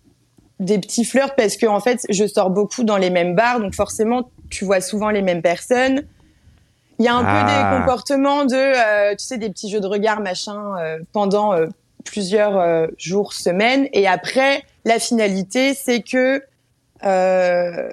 des 0.60 0.80
petits 0.80 1.04
flirts 1.04 1.36
parce 1.36 1.58
que 1.58 1.66
en 1.66 1.80
fait 1.82 2.00
je 2.10 2.26
sors 2.26 2.50
beaucoup 2.50 2.84
dans 2.84 2.98
les 2.98 3.10
mêmes 3.10 3.36
bars 3.36 3.60
donc 3.60 3.74
forcément 3.76 4.30
tu 4.50 4.64
vois 4.66 4.80
souvent 4.82 5.10
les 5.10 5.22
mêmes 5.22 5.42
personnes. 5.42 6.04
Il 7.00 7.04
y 7.06 7.10
a 7.10 7.16
un 7.16 7.24
Ah. 7.26 7.44
peu 7.44 7.52
des 7.52 7.80
comportements 7.82 8.46
de 8.46 8.56
euh, 8.56 9.12
tu 9.16 9.26
sais 9.26 9.38
des 9.38 9.50
petits 9.50 9.70
jeux 9.70 9.82
de 9.82 9.88
regard 9.88 10.22
machin 10.22 10.78
euh, 10.80 11.00
pendant 11.12 11.54
euh, 11.54 11.68
plusieurs 12.06 12.58
euh, 12.58 12.88
jours 12.98 13.34
semaines 13.34 13.88
et 13.92 14.08
après 14.08 14.64
la 14.86 15.00
finalité 15.00 15.74
c'est 15.74 16.02
que 16.02 16.42
euh, 17.04 17.90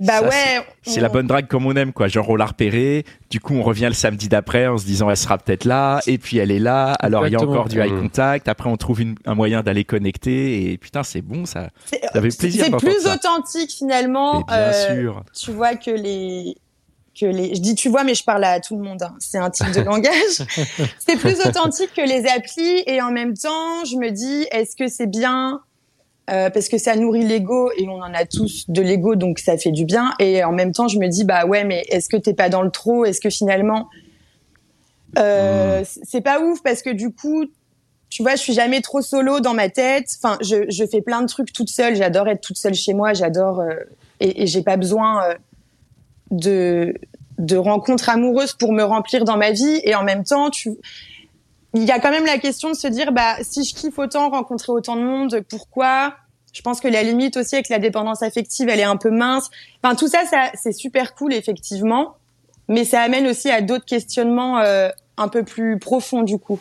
bah 0.00 0.20
Ça, 0.20 0.22
ouais 0.28 0.64
C'est 0.82 0.98
on- 0.98 1.02
la 1.02 1.08
bonne 1.10 1.26
drague 1.26 1.46
comme 1.46 1.66
on 1.66 1.74
aime, 1.76 1.92
quoi. 1.92 2.08
Genre, 2.08 2.28
on 2.30 2.34
l'a 2.36 2.46
repérée. 2.46 3.04
Du 3.28 3.38
coup, 3.38 3.54
on 3.54 3.62
revient 3.62 3.84
le 3.86 3.92
samedi 3.92 4.28
d'après 4.30 4.66
en 4.66 4.78
se 4.78 4.86
disant, 4.86 5.10
elle 5.10 5.16
sera 5.18 5.36
peut-être 5.36 5.66
là. 5.66 6.00
Et 6.06 6.16
puis, 6.16 6.38
elle 6.38 6.50
est 6.50 6.58
là. 6.58 6.92
Alors, 7.00 7.26
il 7.26 7.32
y 7.34 7.36
a 7.36 7.40
encore 7.40 7.68
du 7.68 7.80
eye 7.80 7.92
Mmh. 7.92 8.00
contact. 8.00 8.48
Après, 8.48 8.70
on 8.70 8.78
trouve 8.78 9.02
une- 9.02 9.16
un 9.26 9.34
moyen 9.34 9.62
d'aller 9.62 9.84
connecter. 9.84 10.72
Et 10.72 10.78
putain, 10.78 11.02
c'est 11.02 11.20
bon, 11.20 11.44
ça. 11.44 11.68
C'est 11.84 12.00
Ça 12.14 12.22
fait 12.22 12.36
plaisir 12.38 12.64
c'est 12.64 12.76
plus 12.78 13.00
ça. 13.02 13.14
authentique 13.14 13.72
finalement. 13.72 14.38
Mais 14.38 14.44
bien 14.48 14.56
euh, 14.56 14.94
sûr. 15.02 15.24
Tu 15.38 15.52
vois 15.52 15.74
que 15.76 15.90
les 15.90 16.54
que 17.20 17.26
les. 17.26 17.54
Je 17.54 17.60
dis 17.60 17.74
tu 17.74 17.90
vois, 17.90 18.02
mais 18.02 18.14
je 18.14 18.24
parle 18.24 18.44
à 18.44 18.58
tout 18.60 18.78
le 18.78 18.82
monde. 18.82 19.02
hein. 19.02 19.14
C'est 19.18 19.36
un 19.38 19.50
type 19.50 19.70
de 19.72 19.82
langage. 19.82 20.10
c'est 20.98 21.16
plus 21.18 21.38
authentique 21.46 21.90
que 21.94 22.00
les 22.08 22.26
applis 22.26 22.82
et 22.86 23.02
en 23.02 23.10
même 23.10 23.34
temps, 23.36 23.84
je 23.84 23.96
me 23.96 24.10
dis 24.10 24.46
est-ce 24.50 24.76
que 24.76 24.88
c'est 24.88 25.08
bien 25.08 25.60
euh, 26.30 26.50
parce 26.50 26.68
que 26.68 26.78
ça 26.78 26.96
nourrit 26.96 27.24
l'ego 27.24 27.70
et 27.76 27.88
on 27.88 28.00
en 28.00 28.14
a 28.14 28.24
tous 28.24 28.68
de 28.68 28.82
l'ego 28.82 29.16
donc 29.16 29.38
ça 29.38 29.56
fait 29.56 29.72
du 29.72 29.84
bien 29.84 30.12
et 30.18 30.44
en 30.44 30.52
même 30.52 30.72
temps 30.72 30.88
je 30.88 30.98
me 30.98 31.08
dis 31.08 31.24
bah 31.24 31.46
ouais 31.46 31.64
mais 31.64 31.84
est-ce 31.88 32.08
que 32.08 32.16
t'es 32.16 32.34
pas 32.34 32.48
dans 32.48 32.62
le 32.62 32.70
trop? 32.70 33.04
Est-ce 33.04 33.20
que 33.20 33.30
finalement 33.30 33.88
euh, 35.18 35.82
c'est 35.84 36.20
pas 36.20 36.40
ouf 36.40 36.62
parce 36.62 36.82
que 36.82 36.90
du 36.90 37.12
coup 37.12 37.46
tu 38.10 38.24
vois, 38.24 38.32
je 38.32 38.40
suis 38.40 38.52
jamais 38.52 38.80
trop 38.80 39.00
solo 39.00 39.38
dans 39.38 39.54
ma 39.54 39.70
tête. 39.70 40.08
Enfin, 40.20 40.36
je, 40.42 40.68
je 40.68 40.84
fais 40.84 41.00
plein 41.00 41.22
de 41.22 41.28
trucs 41.28 41.52
toute 41.52 41.70
seule. 41.70 41.94
J'adore 41.94 42.26
être 42.26 42.40
toute 42.40 42.58
seule 42.58 42.74
chez 42.74 42.92
moi. 42.92 43.14
J'adore 43.14 43.60
euh, 43.60 43.76
et, 44.18 44.42
et 44.42 44.46
j'ai 44.48 44.62
pas 44.62 44.76
besoin 44.76 45.24
euh, 45.24 45.34
de 46.32 46.94
de 47.38 47.56
rencontres 47.56 48.10
amoureuses 48.10 48.52
pour 48.52 48.72
me 48.72 48.82
remplir 48.82 49.24
dans 49.24 49.36
ma 49.36 49.52
vie. 49.52 49.80
Et 49.84 49.94
en 49.94 50.02
même 50.02 50.24
temps, 50.24 50.50
tu 50.50 50.72
il 51.74 51.84
y 51.84 51.90
a 51.90 51.98
quand 52.00 52.10
même 52.10 52.26
la 52.26 52.38
question 52.38 52.70
de 52.70 52.74
se 52.74 52.86
dire 52.88 53.12
bah 53.12 53.36
si 53.42 53.64
je 53.64 53.74
kiffe 53.74 53.98
autant 53.98 54.28
rencontrer 54.30 54.72
autant 54.72 54.96
de 54.96 55.02
monde, 55.02 55.42
pourquoi? 55.48 56.14
Je 56.52 56.62
pense 56.62 56.80
que 56.80 56.88
la 56.88 57.02
limite 57.04 57.36
aussi 57.36 57.54
avec 57.54 57.68
la 57.68 57.78
dépendance 57.78 58.22
affective, 58.24 58.68
elle 58.68 58.80
est 58.80 58.84
un 58.84 58.96
peu 58.96 59.10
mince. 59.10 59.50
Enfin, 59.82 59.94
tout 59.94 60.08
ça, 60.08 60.24
ça 60.28 60.50
c'est 60.54 60.72
super 60.72 61.14
cool, 61.14 61.32
effectivement. 61.32 62.16
Mais 62.68 62.84
ça 62.84 63.00
amène 63.02 63.26
aussi 63.28 63.50
à 63.50 63.62
d'autres 63.62 63.84
questionnements 63.84 64.58
euh, 64.58 64.88
un 65.16 65.28
peu 65.28 65.44
plus 65.44 65.78
profonds, 65.78 66.22
du 66.22 66.38
coup. 66.38 66.58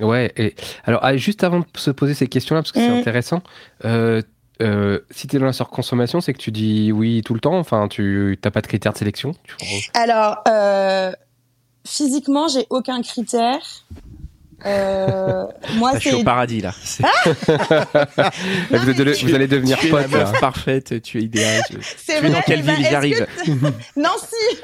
Ouais, 0.00 0.32
et 0.36 0.54
alors 0.84 1.00
ah, 1.02 1.16
juste 1.16 1.42
avant 1.42 1.58
de 1.60 1.64
se 1.76 1.90
poser 1.90 2.14
ces 2.14 2.28
questions-là, 2.28 2.62
parce 2.62 2.70
que 2.70 2.78
c'est 2.78 2.88
Mhm. 2.90 2.98
intéressant, 2.98 3.42
euh, 3.84 4.22
euh, 4.62 5.00
si 5.10 5.26
tu 5.26 5.34
es 5.36 5.38
dans 5.40 5.46
la 5.46 5.52
surconsommation, 5.52 6.20
c'est 6.20 6.32
que 6.32 6.38
tu 6.38 6.52
dis 6.52 6.92
oui 6.92 7.22
tout 7.24 7.34
le 7.34 7.40
temps, 7.40 7.58
enfin 7.58 7.88
tu 7.88 8.38
n'as 8.44 8.50
pas 8.52 8.60
de 8.60 8.66
critères 8.68 8.92
de 8.92 8.98
sélection 8.98 9.34
tu- 9.42 9.90
Alors, 9.94 10.38
euh, 10.46 11.10
physiquement, 11.84 12.46
j'ai 12.48 12.66
aucun 12.70 13.02
critère. 13.02 13.58
Euh, 14.66 15.44
moi, 15.74 15.92
Ah, 15.94 15.98
je 15.98 16.08
suis 16.08 16.14
au 16.16 16.24
paradis 16.24 16.60
là. 16.60 16.74
C'est- 16.82 17.04
vous, 18.70 18.90
allez- 19.00 19.12
vous 19.12 19.34
allez 19.34 19.46
devenir 19.46 19.78
tu 19.78 19.86
es 19.86 19.90
pote 19.90 20.10
là. 20.10 20.32
parfaite, 20.40 21.00
tu 21.02 21.18
es 21.18 21.22
idéal. 21.22 21.62
Je- 21.70 21.76
Tu 22.06 22.10
es 22.12 22.20
vrai. 22.20 22.30
dans 22.30 22.42
quelle 22.42 22.62
ben, 22.64 22.74
ville 22.76 22.86
j'arrive 22.90 23.26
que 23.44 23.50
Nancy. 24.00 24.58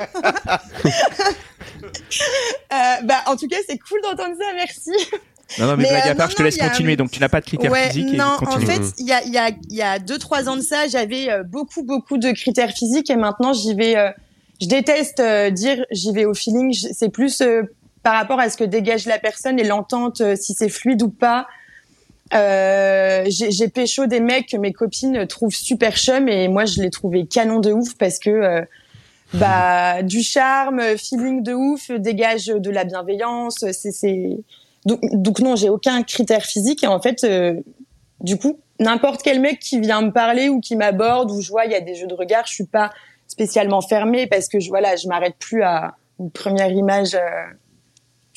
euh, 2.73 2.77
bah, 3.05 3.23
en 3.27 3.37
tout 3.37 3.47
cas, 3.49 3.57
c'est 3.69 3.79
cool 3.79 4.01
d'entendre 4.03 4.35
ça. 4.39 4.47
Merci. 4.55 4.91
Non, 5.59 5.67
non, 5.67 5.77
mais, 5.77 5.85
Mais, 5.85 5.89
blague 5.91 6.07
euh, 6.09 6.11
à 6.11 6.15
part, 6.15 6.27
non, 6.27 6.31
je 6.33 6.37
te 6.37 6.43
laisse 6.43 6.57
continuer. 6.57 6.97
Donc, 6.97 7.11
tu 7.11 7.21
n'as 7.21 7.29
pas 7.29 7.41
de 7.41 7.47
critères 7.47 7.71
ouais, 7.71 7.89
physiques 7.91 8.17
non, 8.17 8.37
et 8.41 8.47
en 8.49 8.59
fait, 8.61 8.81
il 8.99 9.07
y 9.07 9.13
a, 9.13 9.23
y, 9.25 9.39
a, 9.39 9.51
y 9.69 9.83
a 9.83 9.99
deux, 9.99 10.19
trois 10.19 10.49
ans 10.49 10.57
de 10.57 10.63
ça, 10.63 10.89
j'avais 10.89 11.31
euh, 11.31 11.43
beaucoup, 11.45 11.83
beaucoup 11.85 12.19
de 12.19 12.33
critères 12.33 12.71
physiques 12.73 13.11
et 13.11 13.17
maintenant, 13.17 13.53
j'y 13.53 13.75
vais. 13.75 13.97
euh, 13.97 14.11
je 14.61 14.67
déteste 14.69 15.21
dire 15.53 15.85
j'y 15.91 16.13
vais 16.13 16.25
au 16.25 16.35
feeling. 16.35 16.73
C'est 16.93 17.11
plus 17.11 17.43
par 18.05 18.15
rapport 18.15 18.39
à 18.39 18.49
ce 18.49 18.57
que 18.57 18.65
dégage 18.65 19.07
la 19.07 19.19
personne 19.19 19.59
et 19.59 19.65
l'entente, 19.65 20.21
euh, 20.21 20.37
si 20.37 20.55
c'est 20.55 20.69
fluide 20.69 21.03
ou 21.03 21.09
pas. 21.09 21.49
Euh, 22.33 23.25
j'ai 23.29 23.69
pécho 23.69 24.07
des 24.07 24.21
mecs 24.21 24.49
que 24.49 24.57
mes 24.57 24.73
copines 24.73 25.27
trouvent 25.27 25.55
super 25.55 25.97
chum 25.97 26.29
et 26.29 26.49
moi 26.49 26.65
je 26.65 26.81
les 26.81 26.91
trouvais 26.91 27.27
canon 27.27 27.61
de 27.61 27.71
ouf 27.71 27.97
parce 27.99 28.19
que 28.19 28.31
euh, 28.31 28.63
bah 29.35 30.03
du 30.03 30.23
charme, 30.23 30.81
feeling 30.97 31.43
de 31.43 31.53
ouf, 31.53 31.91
dégage 31.91 32.47
de 32.47 32.71
la 32.71 32.85
bienveillance. 32.85 33.65
C'est 33.73 33.93
c'est 33.93 34.39
donc, 34.87 35.01
donc 35.13 35.41
non, 35.41 35.57
j'ai 35.57 35.69
aucun 35.69 36.03
critère 36.03 36.45
physique 36.45 36.85
et 36.85 36.87
en 36.87 37.01
fait, 37.01 37.25
euh, 37.25 37.61
du 38.21 38.37
coup, 38.37 38.59
n'importe 38.81 39.23
quel 39.23 39.41
mec 39.41 39.59
qui 39.59 39.81
vient 39.81 40.03
me 40.03 40.11
parler 40.11 40.49
ou 40.49 40.61
qui 40.61 40.77
m'aborde 40.77 41.31
ou 41.31 41.41
je 41.41 41.51
vois 41.51 41.65
il 41.65 41.73
y 41.73 41.75
a 41.75 41.81
des 41.81 41.95
jeux 41.95 42.07
de 42.07 42.15
regard, 42.15 42.47
je 42.47 42.53
suis 42.53 42.67
pas 42.67 42.91
spécialement 43.27 43.81
fermée 43.81 44.27
parce 44.27 44.49
que 44.49 44.61
je 44.61 44.69
voilà, 44.69 44.97
je 44.97 45.09
m'arrête 45.09 45.37
plus 45.39 45.63
à 45.63 45.97
une 46.21 46.31
première 46.31 46.71
image 46.71 47.15
euh, 47.15 47.21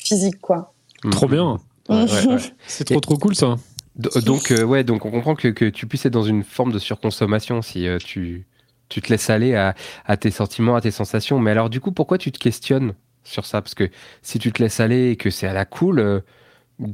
physique 0.08 0.40
quoi. 0.40 0.72
Trop 1.10 1.28
bien. 1.28 1.58
Ouais, 1.88 2.04
ouais, 2.04 2.26
ouais. 2.34 2.38
C'est 2.66 2.84
trop 2.84 3.00
trop 3.00 3.16
cool 3.18 3.34
ça. 3.34 3.56
Do- 3.96 4.10
Donc, 4.20 4.50
euh, 4.52 4.62
ouais, 4.62 4.84
donc 4.84 5.04
on 5.06 5.10
comprend 5.10 5.34
que, 5.34 5.48
que 5.48 5.64
tu 5.64 5.86
puisses 5.86 6.06
être 6.06 6.12
dans 6.12 6.22
une 6.22 6.44
forme 6.44 6.72
de 6.72 6.78
surconsommation 6.78 7.62
si 7.62 7.88
euh, 7.88 7.98
tu, 7.98 8.46
tu 8.88 9.00
te 9.02 9.10
laisses 9.10 9.28
aller 9.30 9.54
à, 9.56 9.74
à 10.06 10.16
tes 10.16 10.30
sentiments, 10.30 10.76
à 10.76 10.80
tes 10.80 10.90
sensations. 10.92 11.38
Mais 11.40 11.50
alors, 11.50 11.68
du 11.70 11.80
coup, 11.80 11.90
pourquoi 11.92 12.16
tu 12.18 12.30
te 12.30 12.38
questionnes 12.38 12.94
sur 13.24 13.44
ça? 13.44 13.60
Parce 13.60 13.74
que 13.74 13.90
si 14.22 14.38
tu 14.38 14.52
te 14.52 14.62
laisses 14.62 14.78
aller 14.80 15.10
et 15.10 15.16
que 15.16 15.30
c'est 15.30 15.48
à 15.48 15.52
la 15.52 15.64
cool, 15.64 15.98
euh, 15.98 16.20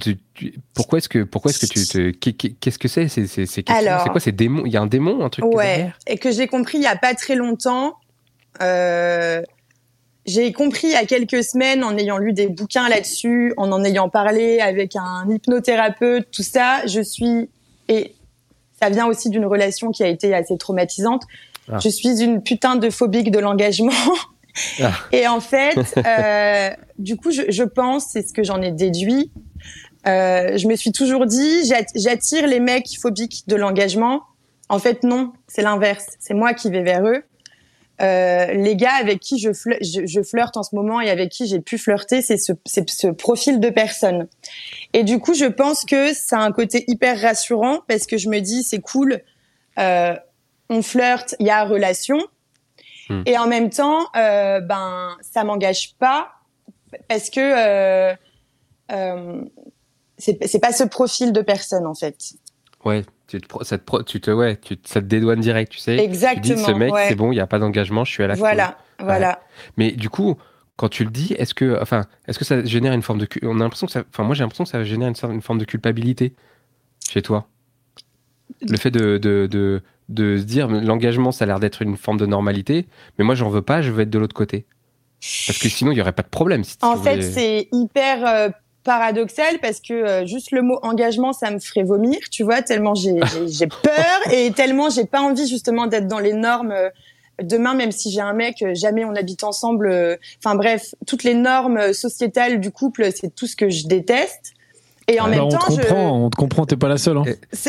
tu- 0.00 0.16
tu- 0.32 0.54
pourquoi 0.72 0.96
est-ce 0.98 1.10
que, 1.10 1.24
pourquoi 1.24 1.50
est-ce 1.50 1.66
que 1.66 1.72
tu 1.72 1.86
te. 1.86 2.10
qu'est- 2.10 2.32
qu'est- 2.32 2.54
Qu'est-ce 2.58 2.78
que 2.78 2.88
c'est? 2.88 3.08
C'est 3.08 3.26
ces 3.26 3.62
questions 3.62 3.74
Alors- 3.86 4.02
C'est 4.04 4.08
quoi? 4.10 4.20
Ces 4.20 4.32
démons 4.32 4.62
Il 4.64 4.72
y 4.72 4.76
a 4.78 4.80
un 4.80 4.86
démon, 4.86 5.22
un 5.24 5.28
truc 5.28 5.44
Ouais, 5.44 5.64
derrière? 5.76 5.98
et 6.06 6.16
que 6.16 6.30
j'ai 6.30 6.46
compris 6.46 6.78
il 6.78 6.84
y 6.84 6.86
a 6.86 6.96
pas 6.96 7.14
très 7.14 7.34
longtemps. 7.36 7.96
Euh, 8.62 9.42
j'ai 10.26 10.52
compris 10.52 10.86
il 10.88 10.92
y 10.92 10.96
a 10.96 11.04
quelques 11.04 11.44
semaines 11.44 11.84
en 11.84 11.96
ayant 11.98 12.18
lu 12.18 12.32
des 12.32 12.46
bouquins 12.48 12.88
là-dessus, 12.88 13.52
en 13.56 13.70
en 13.72 13.84
ayant 13.84 14.08
parlé 14.08 14.60
avec 14.60 14.96
un 14.96 15.26
hypnothérapeute, 15.30 16.28
tout 16.30 16.42
ça. 16.42 16.86
Je 16.86 17.00
suis 17.00 17.50
et 17.88 18.14
ça 18.80 18.88
vient 18.90 19.06
aussi 19.06 19.28
d'une 19.30 19.44
relation 19.46 19.90
qui 19.90 20.02
a 20.02 20.08
été 20.08 20.34
assez 20.34 20.56
traumatisante. 20.56 21.22
Ah. 21.70 21.78
Je 21.78 21.88
suis 21.88 22.20
une 22.22 22.42
putain 22.42 22.76
de 22.76 22.90
phobique 22.90 23.30
de 23.30 23.38
l'engagement. 23.38 23.92
Ah. 24.82 24.92
Et 25.12 25.26
en 25.26 25.40
fait, 25.40 25.76
euh, 26.06 26.70
du 26.98 27.16
coup, 27.16 27.30
je, 27.30 27.42
je 27.48 27.62
pense, 27.64 28.06
c'est 28.12 28.26
ce 28.26 28.32
que 28.32 28.42
j'en 28.44 28.62
ai 28.62 28.70
déduit. 28.70 29.30
Euh, 30.06 30.56
je 30.58 30.68
me 30.68 30.76
suis 30.76 30.92
toujours 30.92 31.26
dit, 31.26 31.66
j'at- 31.66 31.86
j'attire 31.94 32.46
les 32.46 32.60
mecs 32.60 32.88
phobiques 33.00 33.44
de 33.48 33.56
l'engagement. 33.56 34.22
En 34.68 34.78
fait, 34.78 35.02
non, 35.02 35.32
c'est 35.48 35.62
l'inverse. 35.62 36.06
C'est 36.20 36.34
moi 36.34 36.52
qui 36.54 36.70
vais 36.70 36.82
vers 36.82 37.04
eux. 37.06 37.22
Euh, 38.02 38.46
les 38.52 38.74
gars 38.74 38.94
avec 39.00 39.20
qui 39.20 39.38
je, 39.38 39.52
fleu- 39.52 39.78
je, 39.80 40.04
je 40.04 40.22
flirte 40.22 40.56
en 40.56 40.64
ce 40.64 40.74
moment 40.74 41.00
et 41.00 41.10
avec 41.10 41.30
qui 41.30 41.46
j'ai 41.46 41.60
pu 41.60 41.78
flirter, 41.78 42.22
c'est 42.22 42.38
ce, 42.38 42.52
ce 42.66 43.06
profil 43.06 43.60
de 43.60 43.70
personne. 43.70 44.26
Et 44.92 45.04
du 45.04 45.20
coup, 45.20 45.34
je 45.34 45.44
pense 45.44 45.84
que 45.84 46.12
ça 46.12 46.38
a 46.38 46.40
un 46.40 46.50
côté 46.50 46.84
hyper 46.88 47.20
rassurant 47.20 47.80
parce 47.86 48.06
que 48.06 48.18
je 48.18 48.28
me 48.28 48.40
dis, 48.40 48.64
c'est 48.64 48.80
cool, 48.80 49.20
euh, 49.78 50.16
on 50.70 50.82
flirte, 50.82 51.36
il 51.38 51.46
y 51.46 51.50
a 51.50 51.64
relation. 51.64 52.18
Hmm. 53.08 53.22
Et 53.26 53.38
en 53.38 53.46
même 53.46 53.70
temps, 53.70 54.06
euh, 54.16 54.60
ben, 54.60 55.16
ça 55.20 55.44
m'engage 55.44 55.94
pas 55.98 56.32
parce 57.08 57.30
que 57.30 57.40
euh, 57.40 58.14
euh, 58.90 59.42
c'est 60.18 60.60
pas 60.60 60.72
ce 60.72 60.84
profil 60.84 61.32
de 61.32 61.42
personne 61.42 61.86
en 61.86 61.94
fait. 61.94 62.16
Ouais, 62.84 63.04
tu 63.26 63.40
te, 63.40 63.64
ça 63.64 63.78
te, 63.78 64.02
tu 64.02 64.20
te, 64.20 64.30
ouais, 64.30 64.56
tu, 64.56 64.76
ça 64.84 65.00
te 65.00 65.06
dédouane 65.06 65.40
direct, 65.40 65.72
tu 65.72 65.78
sais. 65.78 65.96
Tu 65.96 66.02
Exactement. 66.02 66.42
dis, 66.56 66.62
ce 66.62 66.70
mec, 66.72 66.92
ouais. 66.92 67.06
c'est 67.08 67.14
bon, 67.14 67.32
il 67.32 67.36
n'y 67.36 67.40
a 67.40 67.46
pas 67.46 67.58
d'engagement, 67.58 68.04
je 68.04 68.12
suis 68.12 68.22
à 68.22 68.26
la. 68.26 68.34
Voilà, 68.34 68.76
voilà. 68.98 69.40
Mais 69.76 69.92
du 69.92 70.10
coup, 70.10 70.36
quand 70.76 70.88
tu 70.88 71.04
le 71.04 71.10
dis, 71.10 71.32
est-ce 71.34 71.54
que, 71.54 71.80
enfin, 71.80 72.02
est-ce 72.26 72.38
que 72.38 72.44
ça 72.44 72.64
génère 72.64 72.92
une 72.92 73.02
forme 73.02 73.18
de, 73.20 73.28
on 73.42 73.60
a 73.60 73.62
l'impression 73.62 73.86
que 73.86 73.92
ça, 73.92 74.02
enfin, 74.12 74.24
moi 74.24 74.34
j'ai 74.34 74.42
l'impression 74.42 74.64
que 74.64 74.70
ça 74.70 74.82
génère 74.84 75.08
une, 75.08 75.30
une 75.32 75.42
forme 75.42 75.58
de 75.58 75.64
culpabilité 75.64 76.34
chez 77.08 77.22
toi. 77.22 77.46
Le 78.68 78.76
fait 78.76 78.90
de, 78.90 79.18
de, 79.18 79.46
de, 79.50 79.82
de 80.08 80.36
se 80.36 80.42
dire, 80.42 80.68
l'engagement, 80.68 81.32
ça 81.32 81.44
a 81.44 81.46
l'air 81.46 81.60
d'être 81.60 81.82
une 81.82 81.96
forme 81.96 82.18
de 82.18 82.26
normalité, 82.26 82.86
mais 83.18 83.24
moi 83.24 83.34
j'en 83.34 83.48
veux 83.48 83.62
pas, 83.62 83.82
je 83.82 83.90
veux 83.90 84.02
être 84.02 84.10
de 84.10 84.18
l'autre 84.18 84.34
côté. 84.34 84.66
Parce 85.46 85.58
que 85.58 85.68
sinon, 85.70 85.92
il 85.92 85.96
y 85.98 86.00
aurait 86.02 86.12
pas 86.12 86.22
de 86.22 86.28
problème. 86.28 86.64
Si 86.64 86.76
tu 86.76 86.84
En 86.84 86.96
fait, 86.96 87.14
voulais- 87.16 87.30
c'est 87.30 87.68
hyper 87.72 88.26
euh, 88.26 88.48
paradoxal 88.84 89.58
parce 89.60 89.80
que 89.80 89.92
euh, 89.94 90.26
juste 90.26 90.50
le 90.52 90.62
mot 90.62 90.78
engagement, 90.82 91.32
ça 91.32 91.50
me 91.50 91.58
ferait 91.58 91.82
vomir, 91.82 92.18
tu 92.30 92.42
vois, 92.44 92.62
tellement 92.62 92.94
j'ai 92.94 93.18
peur 93.66 94.32
et 94.32 94.52
tellement 94.52 94.90
j'ai 94.90 95.04
pas 95.06 95.20
envie 95.22 95.48
justement 95.48 95.86
d'être 95.86 96.06
dans 96.06 96.20
les 96.20 96.32
normes. 96.34 96.72
euh, 96.72 96.90
Demain, 97.42 97.74
même 97.74 97.90
si 97.90 98.12
j'ai 98.12 98.20
un 98.20 98.32
mec, 98.32 98.62
euh, 98.62 98.74
jamais 98.74 99.04
on 99.04 99.16
habite 99.16 99.42
ensemble. 99.42 99.88
euh, 99.88 100.14
Enfin 100.38 100.54
bref, 100.54 100.94
toutes 101.04 101.24
les 101.24 101.34
normes 101.34 101.92
sociétales 101.92 102.60
du 102.60 102.70
couple, 102.70 103.10
c'est 103.12 103.34
tout 103.34 103.48
ce 103.48 103.56
que 103.56 103.68
je 103.70 103.88
déteste. 103.88 104.52
Et 105.08 105.18
en 105.20 105.24
Ah, 105.24 105.28
Bah, 105.30 105.30
même 105.34 105.40
on 105.44 105.48
te 105.48 105.54
temps, 105.56 105.66
comprend, 105.66 106.24
on 106.26 106.30
te 106.30 106.36
comprend, 106.36 106.64
t'es 106.64 106.76
pas 106.76 106.88
la 106.88 106.96
seule. 106.96 107.16
hein. 107.16 107.24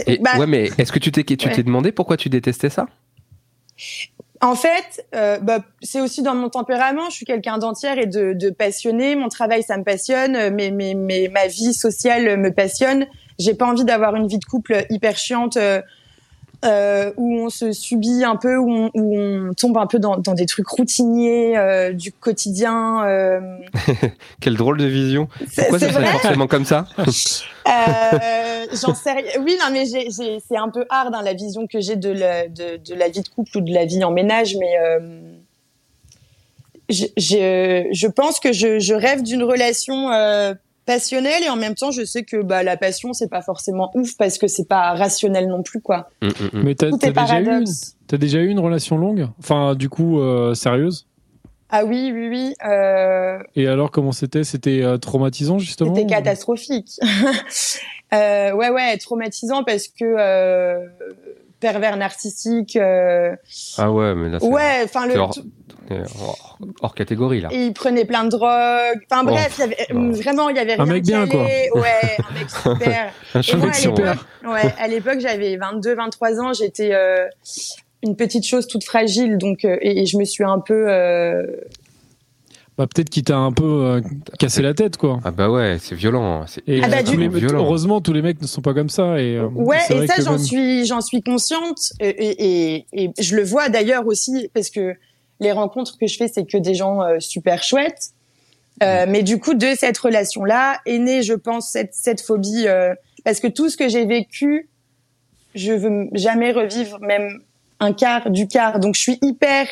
Et- 0.06 0.20
bah, 0.20 0.38
ouais, 0.38 0.46
mais 0.46 0.70
est-ce 0.78 0.92
que 0.92 1.00
tu 1.00 1.12
t'es, 1.12 1.24
tu 1.24 1.36
t'es 1.38 1.64
demandé 1.64 1.92
pourquoi 1.92 2.16
tu 2.16 2.30
détestais 2.30 2.70
ça? 2.70 2.86
En 4.42 4.56
fait, 4.56 5.06
euh, 5.16 5.40
bah, 5.40 5.60
c'est 5.82 6.02
aussi 6.02 6.22
dans 6.22 6.36
mon 6.36 6.50
tempérament. 6.50 7.10
Je 7.10 7.16
suis 7.16 7.26
quelqu'un 7.26 7.58
d'entière 7.58 7.98
et 7.98 8.06
de, 8.06 8.34
de 8.34 8.50
passionné. 8.50 9.16
Mon 9.16 9.30
travail, 9.30 9.64
ça 9.64 9.78
me 9.78 9.84
passionne. 9.84 10.54
Mais, 10.54 10.72
mais, 10.72 10.94
mais 10.94 11.30
ma 11.32 11.48
vie 11.48 11.74
sociale 11.74 12.38
me 12.38 12.52
passionne. 12.52 13.08
J'ai 13.40 13.54
pas 13.54 13.66
envie 13.66 13.86
d'avoir 13.86 14.16
une 14.16 14.28
vie 14.28 14.40
de 14.40 14.46
couple 14.46 14.86
hyper 14.90 15.18
chiante 15.18 15.58
euh, 15.58 15.82
euh, 16.66 17.12
où 17.18 17.40
on 17.40 17.50
se 17.50 17.72
subit 17.72 18.24
un 18.24 18.36
peu, 18.36 18.58
où 18.58 18.72
on, 18.72 18.92
où 18.94 19.18
on 19.18 19.54
tombe 19.54 19.78
un 19.78 19.88
peu 19.88 20.00
dans, 20.00 20.18
dans 20.18 20.34
des 20.34 20.46
trucs 20.46 20.68
routiniers 20.68 21.58
euh, 21.58 21.94
du 21.94 22.12
quotidien. 22.12 23.06
euh. 23.06 23.40
Quelle 24.42 24.56
drôle 24.56 24.78
de 24.78 24.86
vision. 24.86 25.28
Pourquoi 25.56 25.80
ça 25.80 25.92
serait 25.92 26.06
forcément 26.08 26.48
comme 26.48 26.66
ça 26.66 26.88
Euh, 27.68 28.66
J'en 28.80 28.94
sais 28.94 29.12
rien. 29.14 29.32
Oui, 29.44 29.58
non, 29.60 29.72
mais 29.72 29.86
c'est 29.88 30.58
un 30.58 30.70
peu 30.70 30.86
hard 30.90 31.16
hein, 31.16 31.22
la 31.24 31.34
vision 31.34 31.66
que 31.66 31.80
j'ai 31.80 31.96
de 31.96 32.12
la, 32.12 32.48
de, 32.48 32.78
de 32.78 32.94
la 32.94 33.10
vie 33.10 33.22
de 33.22 33.28
couple 33.30 33.58
ou 33.58 33.62
de 33.62 33.74
la 33.74 33.86
vie 33.86 34.04
en 34.04 34.12
ménage, 34.12 34.56
mais 34.60 34.76
je, 36.90 37.06
je, 37.18 37.88
je 37.92 38.08
pense 38.08 38.40
que 38.40 38.54
je, 38.54 38.78
je 38.80 38.94
rêve 38.94 39.24
d'une 39.24 39.42
relation 39.44 40.10
passionnelle 40.86 41.44
et 41.44 41.50
en 41.50 41.56
même 41.56 41.76
temps, 41.76 41.92
je 41.92 42.04
sais 42.06 42.24
que 42.24 42.42
bah, 42.42 42.64
la 42.64 42.78
passion 42.78 43.14
c'est 43.14 43.30
pas 43.30 43.42
forcément 43.42 43.92
ouf 43.96 44.16
parce 44.18 44.38
que 44.38 44.48
c'est 44.48 44.68
pas 44.68 44.94
rationnel 44.94 45.48
non 45.48 45.64
plus, 45.64 45.82
quoi. 45.82 46.10
Hum, 46.22 46.30
hum, 46.40 46.50
hum. 46.54 46.64
Mais 46.64 46.76
t'as 46.76 46.92
déjà 46.92 47.40
eu 47.42 47.48
une, 47.62 48.18
déjà 48.18 48.40
eu 48.40 48.48
une 48.48 48.60
relation 48.60 48.98
longue, 48.98 49.28
enfin 49.40 49.76
du 49.76 49.90
coup 49.90 50.20
euh, 50.20 50.54
sérieuse? 50.54 51.08
Ah 51.70 51.84
oui, 51.84 52.12
oui, 52.14 52.28
oui. 52.30 52.54
Euh, 52.66 53.40
Et 53.56 53.68
alors 53.68 53.90
comment 53.92 54.12
c'était? 54.12 54.44
C'était 54.44 54.84
euh, 54.84 54.98
traumatisant 54.98 55.58
justement 55.58 55.96
C'était 55.96 56.06
ou- 56.06 56.10
catastrophique. 56.10 56.92
euh, 58.14 58.52
ouais, 58.54 58.70
ouais, 58.70 58.98
traumatisant 58.98 59.64
parce 59.64 59.88
que 59.88 60.06
euh, 60.06 60.86
pervers 61.66 61.98
narcissique. 61.98 62.76
euh, 62.76 63.36
Ah 63.78 63.92
ouais, 63.92 64.14
mais 64.14 64.30
là, 64.30 64.40
c'est 64.40 64.46
ouais, 64.48 64.82
enfin 64.84 65.08
le. 65.08 65.18
hors, 65.18 65.34
hors- 66.22 66.58
hors 66.82 66.94
catégorie 66.96 67.42
là. 67.42 67.50
Et 67.52 67.66
il 67.66 67.74
prenait 67.74 68.06
plein 68.06 68.24
de 68.24 68.30
drogues. 68.30 69.00
Enfin 69.10 69.22
Oh, 69.24 69.32
bref, 69.32 69.56
il 69.58 69.62
y 69.62 69.64
avait 69.64 69.78
non. 69.94 70.12
vraiment, 70.12 70.50
il 70.50 70.56
y 70.58 70.60
avait 70.60 70.80
Un 70.80 70.84
rien 70.84 70.94
mec 70.94 71.04
qui 71.04 71.12
bien, 71.12 71.28
quoi. 71.28 71.42
Ouais, 71.44 72.18
un 72.30 72.34
mec 72.34 72.50
super. 72.50 73.12
Un 73.34 73.42
Et 73.42 73.56
moi, 73.58 73.72
à 74.46 74.52
ouais, 74.54 74.74
à 74.78 74.88
l'époque, 74.88 75.20
j'avais 75.20 75.58
22, 75.58 75.96
23 75.96 76.40
ans, 76.40 76.54
j'étais 76.54 76.94
euh, 76.94 77.26
une 78.04 78.16
petite 78.16 78.46
chose 78.46 78.68
toute 78.68 78.84
fragile, 78.84 79.38
donc 79.40 79.66
euh, 79.66 79.78
et, 79.82 80.02
et 80.02 80.06
je 80.06 80.18
me 80.18 80.24
suis 80.26 80.44
un 80.44 80.60
peu. 80.60 80.86
euh, 80.90 81.46
Bah, 82.78 82.88
peut-être 82.94 83.10
qu'il 83.10 83.24
t'a 83.24 83.38
un 83.38 83.54
peu 83.54 83.64
euh, 83.86 84.02
cassé 84.38 84.62
la 84.62 84.74
tête, 84.74 84.98
quoi. 84.98 85.20
Ah 85.24 85.32
bah 85.32 85.50
ouais, 85.50 85.78
c'est 85.80 85.96
violent. 85.96 86.46
c'est 86.46 86.62
Et 86.68 86.82
Ah 86.84 86.90
bah, 86.90 87.04
tous 87.04 87.12
du- 87.12 87.18
les- 87.18 87.30
violent. 87.30 87.60
heureusement, 87.64 88.02
tous 88.02 88.12
les 88.12 88.22
mecs 88.22 88.42
ne 88.42 88.48
sont 88.48 88.62
pas 88.62 88.74
comme 88.74 88.90
ça. 88.90 89.18
Et, 89.22 89.38
euh, 89.38 89.48
Ouais, 89.48 89.78
et 89.90 90.08
ça, 90.08 90.16
j'en 90.22 90.32
même- 90.32 90.40
suis, 90.40 90.86
j'en 90.86 91.00
suis 91.00 91.22
consciente. 91.22 91.94
Et, 92.02 92.10
et, 92.10 92.76
et, 92.76 92.86
et 93.06 93.12
je 93.18 93.36
le 93.38 93.44
vois 93.46 93.70
d'ailleurs 93.70 94.06
aussi, 94.08 94.50
parce 94.54 94.70
que 94.70 94.94
les 95.40 95.54
rencontres 95.54 95.98
que 95.98 96.06
je 96.08 96.18
fais, 96.18 96.28
c'est 96.28 96.46
que 96.46 96.58
des 96.58 96.76
gens 96.76 97.02
euh, 97.02 97.20
super 97.20 97.64
chouettes. 97.64 98.10
Euh, 98.84 99.06
Mais 99.08 99.24
du 99.24 99.40
coup, 99.40 99.54
de 99.54 99.68
cette 99.78 99.98
relation-là 99.98 100.82
est 100.86 100.98
née, 101.00 101.24
je 101.24 101.34
pense, 101.34 101.70
cette, 101.72 101.94
cette 101.94 102.20
phobie. 102.20 102.68
euh, 102.68 102.94
parce 103.24 103.40
que 103.40 103.48
tout 103.48 103.70
ce 103.70 103.78
que 103.78 103.88
j'ai 103.88 104.06
vécu, 104.06 104.68
je 105.56 105.72
veux 105.72 106.10
jamais 106.12 106.52
revivre 106.52 107.00
même 107.00 107.40
un 107.80 107.94
quart 107.94 108.30
du 108.30 108.50
quart. 108.50 108.82
Donc, 108.82 108.96
je 108.96 109.00
suis 109.00 109.18
hyper 109.22 109.68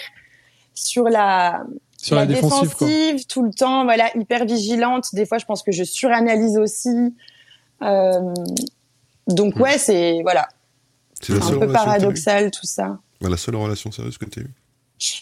sur 0.73 1.03
la, 1.09 1.65
sur 2.03 2.17
la, 2.17 2.25
défensive, 2.25 2.75
quoi. 2.75 2.87
défensive 2.87 3.27
tout 3.27 3.43
le 3.43 3.51
temps, 3.51 3.85
voilà, 3.85 4.09
hyper 4.15 4.45
vigilante. 4.45 5.15
Des 5.15 5.25
fois, 5.25 5.37
je 5.37 5.45
pense 5.45 5.63
que 5.63 5.71
je 5.71 5.85
suranalyse 5.85 6.57
aussi. 6.57 7.15
Euh, 7.81 8.33
donc 9.27 9.55
ouais, 9.57 9.77
c'est 9.77 10.21
voilà, 10.21 10.49
C'est 11.21 11.33
la 11.33 11.45
un 11.45 11.59
peu 11.59 11.71
paradoxal 11.71 12.51
tout 12.51 12.65
ça. 12.65 12.99
Ouais, 13.21 13.29
La 13.29 13.37
seule 13.37 13.55
relation 13.55 13.91
sérieuse 13.91 14.17
que 14.17 14.25
tu 14.25 14.41
as 14.41 14.43
eue 14.43 14.51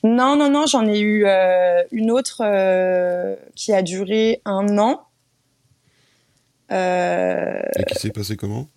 Non, 0.03 0.35
non, 0.35 0.50
non, 0.50 0.65
j'en 0.65 0.88
ai 0.88 1.00
eu 1.00 1.25
euh, 1.25 1.83
une 1.91 2.09
autre 2.09 2.41
euh, 2.43 3.35
qui 3.55 3.73
a 3.73 3.83
duré 3.83 4.41
un 4.45 4.79
an. 4.79 5.01
Euh, 6.71 7.61
Et 7.77 7.83
qui 7.83 8.00
s'est 8.00 8.09
passé 8.09 8.35
comment? 8.35 8.67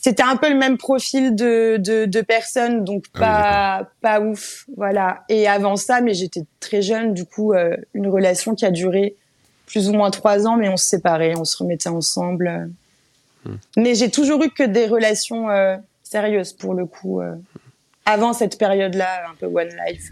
C'était 0.00 0.22
un 0.22 0.36
peu 0.36 0.48
le 0.48 0.56
même 0.56 0.78
profil 0.78 1.34
de, 1.34 1.76
de, 1.76 2.06
de 2.06 2.20
personnes, 2.22 2.84
donc 2.84 3.04
Ah 3.14 3.18
oui, 3.18 3.20
pas, 3.20 4.18
pas 4.18 4.20
ouf, 4.24 4.66
voilà. 4.76 5.24
Et 5.28 5.46
avant 5.46 5.76
ça, 5.76 6.00
mais 6.00 6.14
j'étais 6.14 6.44
très 6.58 6.80
jeune, 6.82 7.12
du 7.14 7.24
coup, 7.24 7.52
euh, 7.52 7.76
une 7.94 8.08
relation 8.08 8.54
qui 8.54 8.64
a 8.64 8.70
duré 8.70 9.14
plus 9.66 9.88
ou 9.88 9.92
moins 9.92 10.10
trois 10.10 10.46
ans, 10.46 10.56
mais 10.56 10.68
on 10.68 10.76
se 10.76 10.86
séparait, 10.86 11.34
on 11.36 11.44
se 11.44 11.56
remettait 11.58 11.88
ensemble. 11.90 12.70
Hmm. 13.44 13.54
Mais 13.76 13.94
j'ai 13.94 14.10
toujours 14.10 14.42
eu 14.42 14.50
que 14.50 14.62
des 14.64 14.86
relations 14.86 15.48
euh, 15.50 15.76
sérieuses 16.02 16.52
pour 16.52 16.74
le 16.74 16.86
coup. 16.86 17.20
euh, 17.20 17.34
avant 18.06 18.32
cette 18.32 18.58
période-là, 18.58 19.28
un 19.30 19.34
peu 19.38 19.46
one 19.46 19.68
life. 19.86 20.10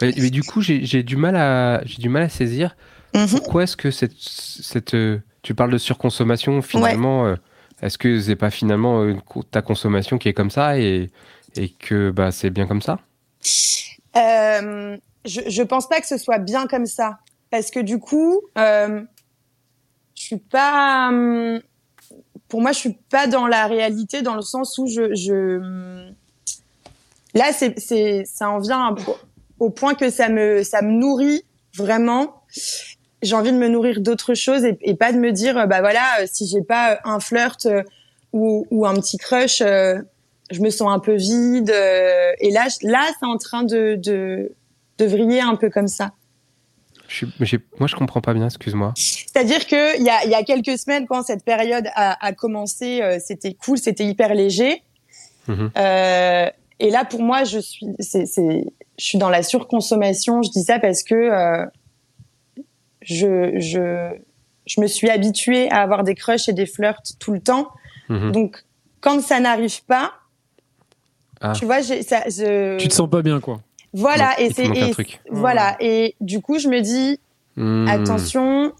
Mais, 0.00 0.12
mais 0.16 0.30
du 0.30 0.42
coup, 0.42 0.62
j'ai 0.62 1.02
du 1.02 1.16
mal 1.16 1.36
à 1.36 1.82
j'ai 1.84 1.98
du 2.00 2.08
mal 2.08 2.22
à 2.22 2.28
saisir 2.28 2.76
Mhm. 3.14 3.26
pourquoi 3.28 3.64
est-ce 3.64 3.76
que 3.76 3.90
cette 3.90 4.14
cette 4.16 4.96
tu 5.42 5.54
parles 5.54 5.70
de 5.72 5.76
surconsommation 5.76 6.62
finalement 6.62 7.34
est-ce 7.82 7.98
que 7.98 8.20
c'est 8.20 8.36
pas 8.36 8.50
finalement 8.50 9.02
euh, 9.02 9.14
ta 9.50 9.60
consommation 9.60 10.18
qui 10.18 10.28
est 10.28 10.34
comme 10.34 10.50
ça 10.50 10.78
et 10.78 11.10
que 11.78 12.10
bah 12.10 12.32
c'est 12.32 12.50
bien 12.50 12.66
comme 12.66 12.82
ça? 12.82 12.98
Euh, 14.16 14.96
je, 15.24 15.62
pense 15.62 15.88
pas 15.88 16.00
que 16.00 16.06
ce 16.06 16.18
soit 16.18 16.38
bien 16.38 16.66
comme 16.66 16.86
ça, 16.86 17.18
parce 17.50 17.70
que 17.70 17.80
du 17.80 17.98
coup, 17.98 18.40
euh, 18.58 19.02
je 20.14 20.22
suis 20.22 20.36
pas. 20.36 21.08
hum, 21.08 21.60
Pour 22.48 22.60
moi, 22.60 22.72
je 22.72 22.78
suis 22.78 22.98
pas 23.10 23.26
dans 23.26 23.46
la 23.46 23.66
réalité, 23.66 24.22
dans 24.22 24.34
le 24.34 24.42
sens 24.42 24.78
où 24.78 24.86
je. 24.86 25.14
je 25.14 26.12
là, 27.34 27.52
ça 27.52 28.50
en 28.50 28.58
vient 28.58 28.94
au 29.58 29.70
point 29.70 29.94
que 29.94 30.10
ça 30.10 30.28
me, 30.28 30.62
ça 30.62 30.82
me 30.82 30.90
nourrit 30.90 31.44
vraiment. 31.74 32.44
J'ai 33.22 33.34
envie 33.34 33.52
de 33.52 33.56
me 33.56 33.68
nourrir 33.68 34.00
d'autres 34.00 34.34
choses 34.34 34.64
et, 34.64 34.76
et 34.82 34.94
pas 34.94 35.12
de 35.12 35.18
me 35.18 35.32
dire, 35.32 35.56
euh, 35.56 35.66
bah 35.66 35.80
voilà, 35.80 36.20
euh, 36.20 36.26
si 36.30 36.46
j'ai 36.46 36.62
pas 36.62 36.92
euh, 36.92 36.96
un 37.04 37.20
flirt 37.20 37.66
ou, 38.32 38.66
ou 38.70 38.86
un 38.86 38.94
petit 38.94 39.18
crush. 39.18 39.58
je 39.58 40.60
me 40.60 40.70
sens 40.70 40.90
un 40.90 40.98
peu 40.98 41.14
vide 41.14 41.70
et 41.70 42.50
là 42.50 42.66
là 42.82 43.06
c'est 43.18 43.26
en 43.26 43.38
train 43.38 43.62
de, 43.62 43.94
de 43.96 44.52
de 44.98 45.04
vriller 45.06 45.40
un 45.40 45.56
peu 45.56 45.70
comme 45.70 45.88
ça. 45.88 46.12
je 47.08 47.26
suis, 47.44 47.58
moi 47.78 47.86
je 47.86 47.94
comprends 47.96 48.20
pas 48.20 48.34
bien 48.34 48.46
excuse-moi 48.46 48.92
C'est-à-dire 48.96 49.66
que 49.66 49.98
il 49.98 50.04
y 50.04 50.10
a 50.10 50.24
il 50.24 50.30
y 50.30 50.34
a 50.34 50.42
quelques 50.44 50.78
semaines 50.78 51.06
quand 51.06 51.22
cette 51.22 51.44
période 51.44 51.86
a, 51.94 52.24
a 52.24 52.32
commencé, 52.32 53.02
euh, 53.02 53.18
c'était 53.24 53.54
cool, 53.54 53.78
c'était 53.78 54.04
hyper 54.04 54.34
léger. 54.34 54.82
Mhm. 55.48 55.70
Euh, 55.76 56.48
et 56.78 56.90
là 56.90 57.04
pour 57.04 57.22
moi 57.22 57.44
je 57.44 57.58
suis 57.58 57.86
c'est 57.98 58.26
c'est 58.26 58.64
je 58.98 59.04
suis 59.04 59.18
dans 59.18 59.30
la 59.30 59.42
surconsommation. 59.42 60.42
Je 60.42 60.50
dis 60.50 60.62
ça 60.62 60.78
parce 60.78 61.02
que 61.02 61.14
euh, 61.14 61.66
je 63.04 63.58
je 63.58 64.10
je 64.66 64.80
me 64.80 64.86
suis 64.86 65.10
habituée 65.10 65.70
à 65.70 65.82
avoir 65.82 66.04
des 66.04 66.14
crushs 66.14 66.48
et 66.48 66.52
des 66.52 66.66
flirts 66.66 67.02
tout 67.18 67.32
le 67.32 67.40
temps. 67.40 67.68
Mhm. 68.08 68.32
Donc 68.32 68.64
quand 69.00 69.20
ça 69.22 69.40
n'arrive 69.40 69.84
pas, 69.84 70.12
Ah. 71.40 71.52
tu 71.54 71.64
vois, 71.64 71.80
j'ai 71.80 72.02
ça 72.02 72.22
je 72.28 72.76
Tu 72.78 72.88
te 72.88 72.94
sens 72.94 73.10
pas 73.10 73.22
bien, 73.22 73.40
quoi. 73.40 73.60
Voilà, 73.92 74.30
Ouais, 74.38 74.46
et 74.46 74.52
c'est 74.52 74.68
voilà, 75.30 75.76
et 75.80 76.14
du 76.20 76.40
coup 76.40 76.58
je 76.58 76.68
me 76.68 76.80
dis 76.80 77.18
Hmm. 77.56 77.86
attention, 77.86 78.72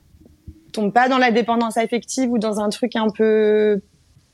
tombe 0.72 0.94
pas 0.94 1.06
dans 1.10 1.18
la 1.18 1.30
dépendance 1.30 1.76
affective 1.76 2.30
ou 2.30 2.38
dans 2.38 2.58
un 2.60 2.70
truc 2.70 2.96
un 2.96 3.10
peu 3.10 3.82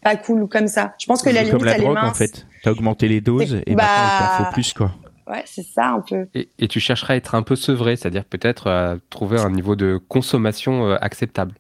pas 0.00 0.14
cool 0.14 0.42
ou 0.44 0.46
comme 0.46 0.68
ça. 0.68 0.94
Je 1.00 1.06
pense 1.06 1.22
que 1.22 1.30
la 1.30 1.40
limite 1.42 1.54
comme 1.58 1.64
la 1.64 1.74
elle 1.74 1.82
est 1.82 1.88
mince. 1.88 2.10
en 2.10 2.14
fait. 2.14 2.46
T'as 2.62 2.70
augmenté 2.70 3.08
les 3.08 3.20
doses 3.20 3.60
et 3.66 3.74
bah- 3.74 3.82
maintenant 3.84 4.28
il 4.40 4.44
faut 4.44 4.52
plus 4.52 4.72
quoi. 4.72 4.92
Ouais, 5.28 5.42
c'est 5.44 5.62
ça 5.62 5.88
un 5.88 6.00
peu. 6.00 6.26
et, 6.34 6.48
et 6.58 6.68
tu 6.68 6.80
chercherais 6.80 7.14
à 7.14 7.16
être 7.16 7.34
un 7.34 7.42
peu 7.42 7.54
sevré 7.54 7.96
c'est-à-dire 7.96 8.24
peut-être 8.24 8.68
à 8.68 8.96
trouver 9.10 9.38
un 9.38 9.50
niveau 9.50 9.76
de 9.76 10.00
consommation 10.08 10.88
euh, 10.88 10.96
acceptable 11.00 11.54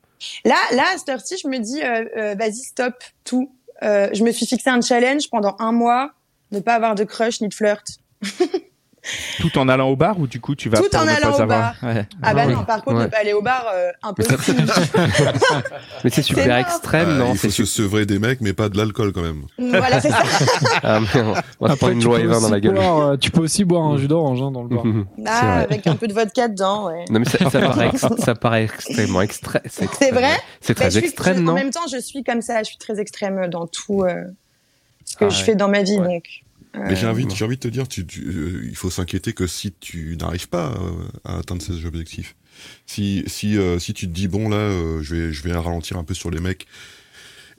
Là, 0.44 0.56
là, 0.72 0.82
à 0.92 0.98
cette 0.98 1.08
heure-ci, 1.10 1.36
je 1.40 1.46
me 1.46 1.58
dis 1.58 1.80
euh, 1.80 2.04
euh, 2.16 2.34
vas-y 2.34 2.54
stop 2.64 2.94
tout. 3.24 3.52
Je 3.82 4.24
me 4.24 4.32
suis 4.32 4.46
fixé 4.46 4.68
un 4.68 4.80
challenge 4.80 5.30
pendant 5.30 5.54
un 5.60 5.70
mois, 5.70 6.10
ne 6.50 6.58
pas 6.58 6.74
avoir 6.74 6.96
de 6.96 7.04
crush 7.04 7.40
ni 7.40 7.46
de 7.48 7.54
flirt. 7.54 7.86
Tout 9.40 9.56
en 9.58 9.68
allant 9.68 9.88
au 9.88 9.96
bar 9.96 10.18
ou 10.18 10.26
du 10.26 10.40
coup 10.40 10.54
tu 10.54 10.68
vas 10.68 10.78
Tout 10.78 10.94
en 10.96 11.06
allant 11.06 11.32
pas 11.32 11.38
au 11.38 11.40
avoir 11.42 11.74
Ouais. 11.82 12.06
Ah 12.22 12.34
bah 12.34 12.44
oui. 12.46 12.54
non, 12.54 12.64
par 12.64 12.82
contre 12.82 12.98
Ouais. 12.98 13.04
ne 13.04 13.08
pas 13.08 13.18
aller 13.18 13.32
au 13.32 13.42
bar, 13.42 13.64
euh, 13.74 13.90
impossible. 14.02 14.62
mais 16.04 16.10
c'est 16.10 16.22
super 16.22 16.56
extrême 16.56 17.08
Ah, 17.10 17.14
non 17.18 17.32
Il 17.32 17.38
faut 17.38 17.48
c'est 17.48 17.50
se 17.50 17.64
sevrer 17.64 18.06
des 18.06 18.18
mecs, 18.18 18.40
mais 18.40 18.52
pas 18.52 18.68
de 18.68 18.76
l'alcool 18.76 19.12
quand 19.12 19.22
même. 19.22 19.42
voilà, 19.58 20.00
c'est 20.00 20.10
ça. 20.10 20.22
ah, 20.82 21.00
on 21.60 21.66
va 21.66 21.72
se 21.74 21.78
prendre 21.78 21.92
une 21.92 22.04
loi 22.04 22.18
dans 22.22 22.48
la 22.48 22.60
gueule 22.60 22.74
boire, 22.74 22.98
euh, 23.10 23.16
tu 23.16 23.30
peux 23.30 23.40
aussi 23.40 23.64
boire 23.64 23.84
un 23.84 23.96
jus 23.98 24.08
d'orange 24.08 24.42
hein, 24.42 24.50
dans 24.50 24.62
le 24.62 24.68
bar. 24.68 24.84
Ah, 25.26 25.58
avec 25.60 25.86
un 25.86 25.96
peu 25.96 26.06
de 26.08 26.12
vodka 26.12 26.48
dedans, 26.48 26.86
ouais. 26.88 27.04
Non 27.10 27.20
mais 27.20 27.24
ça, 27.26 27.38
ça 27.50 27.60
paraît, 27.60 27.90
ça 28.18 28.34
paraît 28.34 28.64
extrêmement 28.64 29.22
extrême. 29.22 29.62
C'est 29.66 30.10
vrai? 30.10 30.36
C'est 30.60 30.74
Bah, 30.76 30.80
très 30.82 30.90
suis- 30.90 31.00
extrême, 31.04 31.36
je- 31.36 31.40
En 31.42 31.44
non? 31.44 31.54
même 31.54 31.70
temps, 31.70 31.86
je 31.90 31.98
suis 32.00 32.22
comme 32.24 32.42
ça, 32.42 32.58
je 32.62 32.68
suis 32.68 32.78
très 32.78 33.00
extrême 33.00 33.48
dans 33.48 33.66
tout 33.66 34.02
euh, 34.02 34.24
ce 35.04 35.16
que 35.16 35.24
Ah 35.26 35.28
je 35.30 35.38
ouais. 35.38 35.44
fais 35.44 35.54
dans 35.54 35.68
ma 35.68 35.82
vie, 35.82 35.96
donc. 35.98 36.24
Euh, 36.76 36.80
Mais 36.86 36.96
j'ai 36.96 37.06
envie, 37.06 37.24
bon. 37.24 37.34
j'ai 37.34 37.44
envie 37.44 37.56
de 37.56 37.60
te 37.60 37.68
dire, 37.68 37.88
tu, 37.88 38.06
tu, 38.06 38.22
euh, 38.28 38.66
il 38.68 38.76
faut 38.76 38.90
s'inquiéter 38.90 39.32
que 39.32 39.46
si 39.46 39.72
tu 39.72 40.16
n'arrives 40.16 40.48
pas 40.48 40.72
euh, 40.72 41.08
à 41.24 41.38
atteindre 41.38 41.62
ces 41.62 41.84
objectifs, 41.86 42.36
si 42.86 43.24
si 43.26 43.56
euh, 43.56 43.78
si 43.78 43.94
tu 43.94 44.06
te 44.08 44.12
dis 44.12 44.28
bon 44.28 44.48
là, 44.48 44.56
euh, 44.56 45.02
je 45.02 45.14
vais 45.14 45.32
je 45.32 45.42
vais 45.42 45.52
ralentir 45.52 45.96
un 45.96 46.04
peu 46.04 46.14
sur 46.14 46.30
les 46.30 46.40
mecs 46.40 46.66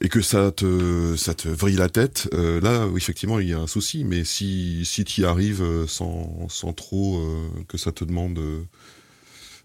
et 0.02 0.10
que 0.10 0.22
ça 0.22 0.52
te 0.52 1.16
ça 1.18 1.34
te 1.34 1.48
vrille 1.50 1.76
la 1.76 1.90
tête, 1.90 2.30
euh, 2.34 2.62
là 2.62 2.88
effectivement 2.96 3.40
il 3.40 3.50
y 3.50 3.54
a 3.54 3.60
un 3.60 3.68
souci. 3.68 4.04
Mais 4.04 4.24
si 4.24 4.86
si 4.86 5.04
tu 5.06 5.22
y 5.22 5.26
arrives 5.26 5.62
euh, 5.62 5.88
sans 5.88 6.48
sans 6.50 6.74
trop 6.74 7.18
euh, 7.20 7.50
que 7.68 7.78
ça 7.78 7.92
te 7.92 8.04
demande 8.06 8.38
euh, 8.40 8.64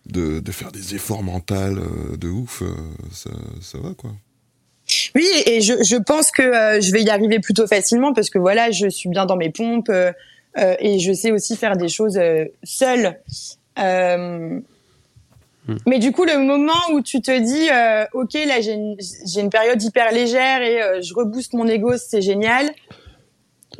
de 0.07 0.41
de 0.41 0.53
faire 0.53 0.73
des 0.73 0.95
efforts 0.95 1.23
mentaux 1.23 1.55
euh, 1.55 2.17
de 2.17 2.29
ouf, 2.29 2.63
euh, 2.63 2.75
ça 3.13 3.31
ça 3.61 3.79
va 3.79 3.95
quoi. 3.95 4.13
Oui, 5.15 5.27
et 5.47 5.61
je, 5.61 5.75
je 5.83 5.97
pense 5.97 6.31
que 6.31 6.43
euh, 6.43 6.81
je 6.81 6.93
vais 6.93 7.03
y 7.03 7.11
arriver 7.11 7.39
plutôt 7.39 7.67
facilement 7.67 8.13
parce 8.13 8.31
que 8.31 8.39
voilà, 8.39 8.71
je 8.71 8.89
suis 8.89 9.09
bien 9.09 9.27
dans 9.27 9.37
mes 9.37 9.51
pompes 9.51 9.89
euh, 9.89 10.13
euh, 10.59 10.75
et 10.79 10.99
je 10.99 11.13
sais 11.13 11.31
aussi 11.31 11.57
faire 11.57 11.77
des 11.77 11.89
choses 11.89 12.19
euh, 12.19 12.47
seule. 12.65 13.21
Euh, 13.79 14.61
Hmm. 15.67 15.77
Mais 15.87 15.99
du 15.99 16.13
coup, 16.13 16.25
le 16.25 16.39
moment 16.39 16.73
où 16.93 17.01
tu 17.01 17.23
te 17.23 17.37
dis, 17.39 17.71
euh, 17.71 18.05
ok, 18.13 18.35
là 18.47 18.61
j'ai 18.61 18.73
une, 18.73 18.97
j'ai 18.99 19.41
une 19.41 19.51
période 19.51 19.83
hyper 19.83 20.13
légère 20.13 20.63
et 20.63 20.83
euh, 20.83 21.01
je 21.01 21.15
rebooste 21.15 21.55
mon 21.55 21.67
ego, 21.67 21.97
c'est 21.97 22.21
génial. 22.21 22.71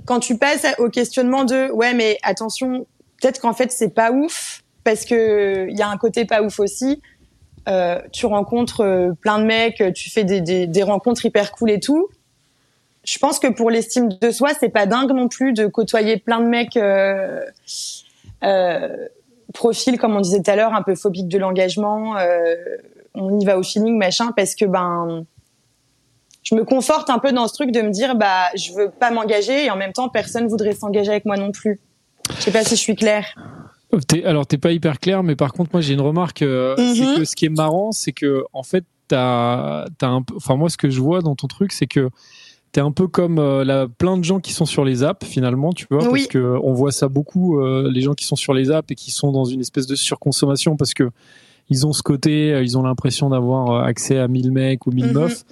Quand 0.07 0.19
tu 0.19 0.39
passes 0.39 0.67
au 0.79 0.89
questionnement 0.89 1.45
de, 1.45 1.71
ouais, 1.73 1.93
mais 1.93 2.19
attention, 2.23 2.87
peut-être 3.21 3.41
qu'en 3.41 3.53
fait 3.53 3.71
c'est 3.71 3.91
pas 3.91 4.13
ouf 4.13 4.63
parce 4.83 5.05
que 5.05 5.67
il 5.69 5.79
y 5.79 5.83
a 5.83 5.89
un 5.89 5.97
côté 5.99 6.25
pas 6.25 6.43
ouf 6.43 6.59
aussi. 6.59 7.03
Euh, 7.69 7.99
tu 8.13 8.27
rencontres 8.27 8.83
euh, 8.83 9.13
plein 9.21 9.39
de 9.39 9.45
mecs, 9.45 9.83
tu 9.95 10.11
fais 10.11 10.25
des, 10.25 10.41
des, 10.41 10.67
des 10.67 10.83
rencontres 10.83 11.25
hyper 11.25 11.53
cool 11.53 11.71
et 11.71 11.81
tout. 11.81 12.09
Je 13.05 13.19
pense 13.19 13.39
que 13.39 13.49
pour 13.49 13.71
l'estime 13.71 14.09
de 14.09 14.31
soi, 14.31 14.51
c'est 14.59 14.71
pas 14.71 14.87
dingue 14.87 15.13
non 15.13 15.29
plus 15.29 15.53
de 15.53 15.67
côtoyer 15.67 16.17
plein 16.17 16.41
de 16.41 16.47
mecs 16.47 16.77
euh, 16.77 17.45
euh, 18.43 19.07
profil, 19.53 19.99
comme 19.99 20.17
on 20.17 20.21
disait 20.21 20.43
tout 20.43 20.51
à 20.51 20.57
l'heure, 20.57 20.75
un 20.75 20.83
peu 20.83 20.95
phobique 20.95 21.29
de 21.29 21.39
l'engagement. 21.39 22.17
euh, 22.17 22.57
on 23.15 23.39
y 23.39 23.45
va 23.45 23.59
au 23.59 23.63
feeling, 23.63 23.97
machin, 23.97 24.33
parce 24.37 24.55
que 24.55 24.65
ben, 24.65 25.25
je 26.43 26.55
me 26.55 26.65
conforte 26.65 27.11
un 27.11 27.19
peu 27.19 27.33
dans 27.33 27.47
ce 27.47 27.55
truc 27.55 27.71
de 27.71 27.81
me 27.81 27.91
dire, 27.91 28.17
bah, 28.17 28.49
je 28.55 28.73
veux 28.73 28.91
pas 28.91 29.11
m'engager 29.11 29.67
et 29.67 29.71
en 29.71 29.77
même 29.77 29.93
temps, 29.93 30.09
personne 30.09 30.49
voudrait 30.49 30.73
s'engager 30.73 31.11
avec 31.11 31.25
moi 31.25 31.37
non 31.37 31.53
plus. 31.53 31.81
Je 32.37 32.43
sais 32.43 32.51
pas 32.51 32.65
si 32.65 32.75
je 32.77 32.81
suis 32.81 32.97
claire. 32.97 33.35
T'es- 34.01 34.25
alors 34.25 34.47
t'es 34.47 34.59
pas 34.59 34.73
hyper 34.73 34.99
clair, 35.01 35.23
mais 35.23 35.37
par 35.37 35.53
contre 35.53 35.71
moi 35.73 35.81
j'ai 35.81 35.95
une 35.95 36.01
remarque. 36.01 36.43
euh, 36.43 36.75
Mhm. 36.79 36.95
C'est 36.95 37.15
que 37.17 37.25
ce 37.25 37.37
qui 37.37 37.47
est 37.47 37.57
marrant, 37.57 37.93
c'est 37.93 38.13
que 38.13 38.45
en 38.53 38.63
fait 38.63 38.85
t'as, 39.09 39.87
t'as 39.99 40.09
un 40.09 40.23
peu. 40.23 40.35
Enfin 40.37 40.57
moi 40.57 40.69
ce 40.71 40.77
que 40.77 40.91
je 40.91 41.01
vois 41.01 41.21
dans 41.21 41.35
ton 41.35 41.47
truc, 41.47 41.73
c'est 41.73 41.87
que 41.87 42.11
t'es 42.73 42.81
un 42.81 42.91
peu 42.91 43.07
comme 43.07 43.39
euh, 43.39 43.65
la, 43.65 43.87
plein 43.87 44.19
de 44.19 44.25
gens 44.25 44.41
qui 44.41 44.53
sont 44.53 44.67
sur 44.67 44.85
les 44.85 45.05
apps 45.05 45.25
finalement, 45.27 45.73
tu 45.73 45.87
vois, 45.91 46.03
Oui. 46.09 46.21
parce 46.21 46.27
que 46.27 46.59
on 46.63 46.73
voit 46.73 46.91
ça 46.93 47.09
beaucoup, 47.09 47.61
euh, 47.61 47.89
les 47.93 48.01
gens 48.01 48.15
qui 48.15 48.25
sont 48.25 48.35
sur 48.37 48.53
les 48.55 48.71
apps 48.73 48.91
et 48.91 48.95
qui 48.97 49.11
sont 49.13 49.31
dans 49.31 49.45
une 49.45 49.61
espèce 49.61 49.87
de 49.87 49.95
surconsommation 49.95 50.77
parce 50.77 50.93
que 50.95 51.11
ils 51.71 51.87
ont 51.87 51.93
ce 51.93 52.03
côté, 52.03 52.53
euh, 52.53 52.63
ils 52.63 52.77
ont 52.77 52.83
l'impression 52.83 53.29
d'avoir 53.31 53.71
euh, 53.71 53.83
accès 53.83 54.19
à 54.19 54.27
1000 54.29 54.51
mecs 54.51 54.87
ou 54.87 54.91
1000 54.91 55.07
Mhm. 55.07 55.13
meufs. 55.13 55.45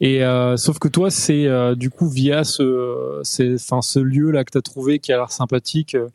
Et 0.00 0.24
euh, 0.24 0.56
sauf 0.56 0.78
que 0.80 0.88
toi, 0.88 1.10
c'est 1.10 1.46
euh, 1.46 1.74
du 1.76 1.90
coup 1.90 2.08
via 2.08 2.42
ce, 2.44 3.20
c'est, 3.22 3.54
enfin 3.54 3.80
ce 3.82 3.98
lieu 4.00 4.30
là 4.30 4.42
que 4.44 4.50
t'as 4.50 4.62
trouvé 4.62 4.98
qui 4.98 5.12
a 5.12 5.16
l'air 5.16 5.30
sympathique. 5.30 5.94
euh, 5.94 6.08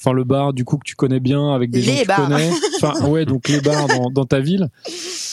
Enfin 0.00 0.12
le 0.14 0.24
bar 0.24 0.54
du 0.54 0.64
coup 0.64 0.78
que 0.78 0.84
tu 0.86 0.94
connais 0.96 1.20
bien 1.20 1.52
avec 1.54 1.70
des 1.70 1.80
Les 1.82 1.84
gens 1.84 1.92
que 2.04 2.14
tu 2.14 2.20
connais. 2.22 2.50
Enfin 2.82 3.06
ouais 3.08 3.26
donc 3.26 3.48
les 3.48 3.60
bars 3.60 3.86
dans, 3.86 4.10
dans 4.10 4.24
ta 4.24 4.40
ville. 4.40 4.68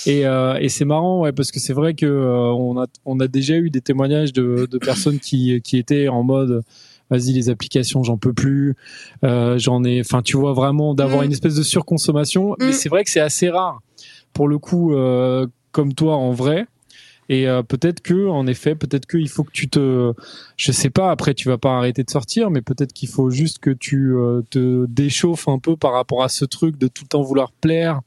Et, 0.05 0.25
euh, 0.25 0.57
et 0.59 0.67
c'est 0.67 0.83
marrant 0.85 1.21
ouais 1.21 1.31
parce 1.31 1.51
que 1.51 1.59
c'est 1.61 1.71
vrai 1.73 1.93
que 1.93 2.05
euh, 2.05 2.51
on 2.53 2.77
a 2.81 2.85
on 3.05 3.19
a 3.21 3.27
déjà 3.27 3.55
eu 3.55 3.69
des 3.69 3.79
témoignages 3.81 4.33
de, 4.33 4.67
de 4.69 4.77
personnes 4.77 5.19
qui 5.19 5.61
qui 5.61 5.77
étaient 5.77 6.09
en 6.09 6.23
mode 6.23 6.63
vas-y 7.09 7.31
les 7.31 7.49
applications 7.49 8.03
j'en 8.03 8.17
peux 8.17 8.33
plus 8.33 8.75
euh, 9.23 9.57
j'en 9.57 9.85
ai 9.85 10.01
enfin 10.01 10.21
tu 10.21 10.35
vois 10.35 10.51
vraiment 10.51 10.93
d'avoir 10.93 11.21
Mm. 11.21 11.25
une 11.27 11.31
espèce 11.31 11.55
de 11.55 11.63
surconsommation 11.63 12.55
mais 12.59 12.67
Mm. 12.69 12.73
c'est 12.73 12.89
vrai 12.89 13.03
que 13.05 13.09
c'est 13.09 13.21
assez 13.21 13.49
rare 13.49 13.79
pour 14.33 14.49
le 14.49 14.59
coup 14.59 14.93
euh, 14.93 15.47
comme 15.71 15.93
toi 15.93 16.17
en 16.17 16.31
vrai 16.31 16.65
et 17.29 17.47
euh, 17.47 17.63
peut-être 17.63 18.01
que 18.01 18.27
en 18.27 18.47
effet 18.47 18.75
peut-être 18.75 19.05
qu'il 19.05 19.29
faut 19.29 19.43
que 19.43 19.51
tu 19.51 19.69
te 19.69 20.13
je 20.55 20.71
sais 20.71 20.89
pas 20.89 21.11
après 21.11 21.33
tu 21.33 21.47
vas 21.47 21.57
pas 21.57 21.77
arrêter 21.77 22.03
de 22.03 22.09
sortir 22.09 22.49
mais 22.49 22.61
peut-être 22.61 22.93
qu'il 22.93 23.09
faut 23.09 23.29
juste 23.29 23.59
que 23.59 23.69
tu 23.69 24.15
euh, 24.15 24.41
te 24.49 24.85
déchauffes 24.87 25.47
un 25.47 25.59
peu 25.59 25.75
par 25.75 25.93
rapport 25.93 26.23
à 26.23 26.29
ce 26.29 26.45
truc 26.45 26.77
de 26.77 26.87
tout 26.87 27.03
le 27.03 27.09
temps 27.09 27.21
vouloir 27.21 27.51
plaire 27.51 28.01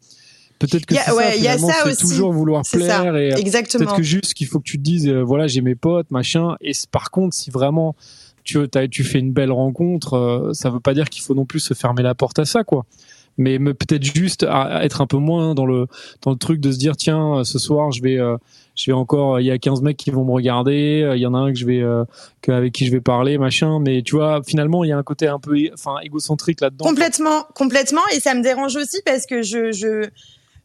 peut-être 0.60 0.86
que 0.86 0.94
c'est 0.94 1.00
ça, 1.00 1.16
ouais, 1.16 1.38
y 1.40 1.48
a 1.48 1.56
finalement, 1.56 1.68
ça 1.68 1.74
c'est 1.84 1.90
aussi. 1.90 2.02
toujours 2.02 2.32
vouloir 2.32 2.64
ça. 2.64 2.76
plaire 2.76 3.16
et 3.16 3.32
euh, 3.32 3.36
Exactement. 3.36 3.84
Peut-être 3.84 3.96
que 3.96 4.02
juste 4.02 4.34
qu'il 4.34 4.46
faut 4.46 4.60
que 4.60 4.64
tu 4.64 4.78
te 4.78 4.82
dises, 4.82 5.08
euh, 5.08 5.22
voilà, 5.22 5.48
j'ai 5.48 5.62
mes 5.62 5.74
potes, 5.74 6.10
machin. 6.10 6.56
Et 6.60 6.72
par 6.92 7.10
contre, 7.10 7.34
si 7.34 7.50
vraiment 7.50 7.96
tu, 8.44 8.58
tu 8.90 9.04
fais 9.04 9.18
une 9.18 9.32
belle 9.32 9.52
rencontre, 9.52 10.14
euh, 10.14 10.52
ça 10.52 10.70
veut 10.70 10.80
pas 10.80 10.94
dire 10.94 11.08
qu'il 11.08 11.22
faut 11.22 11.34
non 11.34 11.46
plus 11.46 11.60
se 11.60 11.74
fermer 11.74 12.02
la 12.02 12.14
porte 12.14 12.38
à 12.38 12.44
ça, 12.44 12.64
quoi. 12.64 12.84
Mais, 13.38 13.58
peut-être 13.58 14.02
juste 14.02 14.44
à, 14.48 14.84
être 14.84 15.00
un 15.00 15.06
peu 15.06 15.16
moins 15.16 15.54
dans 15.54 15.64
le 15.64 15.86
dans 16.22 16.30
le 16.30 16.36
truc 16.36 16.60
de 16.60 16.72
se 16.72 16.78
dire, 16.78 16.96
tiens, 16.96 17.38
euh, 17.38 17.44
ce 17.44 17.58
soir, 17.58 17.90
je 17.90 18.02
vais 18.02 18.18
euh, 18.18 18.36
je 18.80 18.90
vais 18.90 18.96
encore, 18.96 19.40
il 19.40 19.46
y 19.46 19.50
a 19.50 19.58
15 19.58 19.82
mecs 19.82 19.96
qui 19.96 20.10
vont 20.10 20.24
me 20.24 20.32
regarder, 20.32 21.02
euh, 21.02 21.16
il 21.16 21.20
y 21.20 21.26
en 21.26 21.34
a 21.34 21.38
un 21.38 21.52
que 21.52 21.58
je 21.58 21.66
vais 21.66 21.82
euh, 21.82 22.04
avec 22.48 22.72
qui 22.72 22.86
je 22.86 22.92
vais 22.92 23.00
parler, 23.00 23.36
machin. 23.36 23.78
Mais 23.80 24.02
tu 24.02 24.16
vois, 24.16 24.40
finalement, 24.46 24.84
il 24.84 24.88
y 24.88 24.92
a 24.92 24.96
un 24.96 25.02
côté 25.02 25.26
un 25.28 25.38
peu, 25.38 25.56
enfin, 25.74 25.96
égocentrique 26.02 26.60
là-dedans. 26.60 26.86
Complètement, 26.86 27.44
complètement. 27.54 28.00
Et 28.14 28.20
ça 28.20 28.34
me 28.34 28.42
dérange 28.42 28.76
aussi 28.76 29.02
parce 29.04 29.26
que 29.26 29.42
je, 29.42 29.72
je 29.72 30.08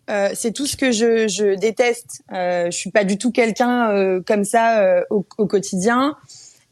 euh, 0.10 0.30
c'est 0.34 0.54
tout 0.54 0.66
ce 0.66 0.78
que 0.78 0.92
je, 0.92 1.28
je 1.28 1.56
déteste. 1.56 2.22
Euh, 2.32 2.66
je 2.72 2.78
suis 2.78 2.92
pas 2.92 3.04
du 3.04 3.18
tout 3.18 3.32
quelqu'un 3.32 3.90
euh, 3.90 4.22
comme 4.26 4.46
ça 4.46 4.80
euh, 4.82 5.02
au, 5.10 5.22
quotidien. 5.24 6.16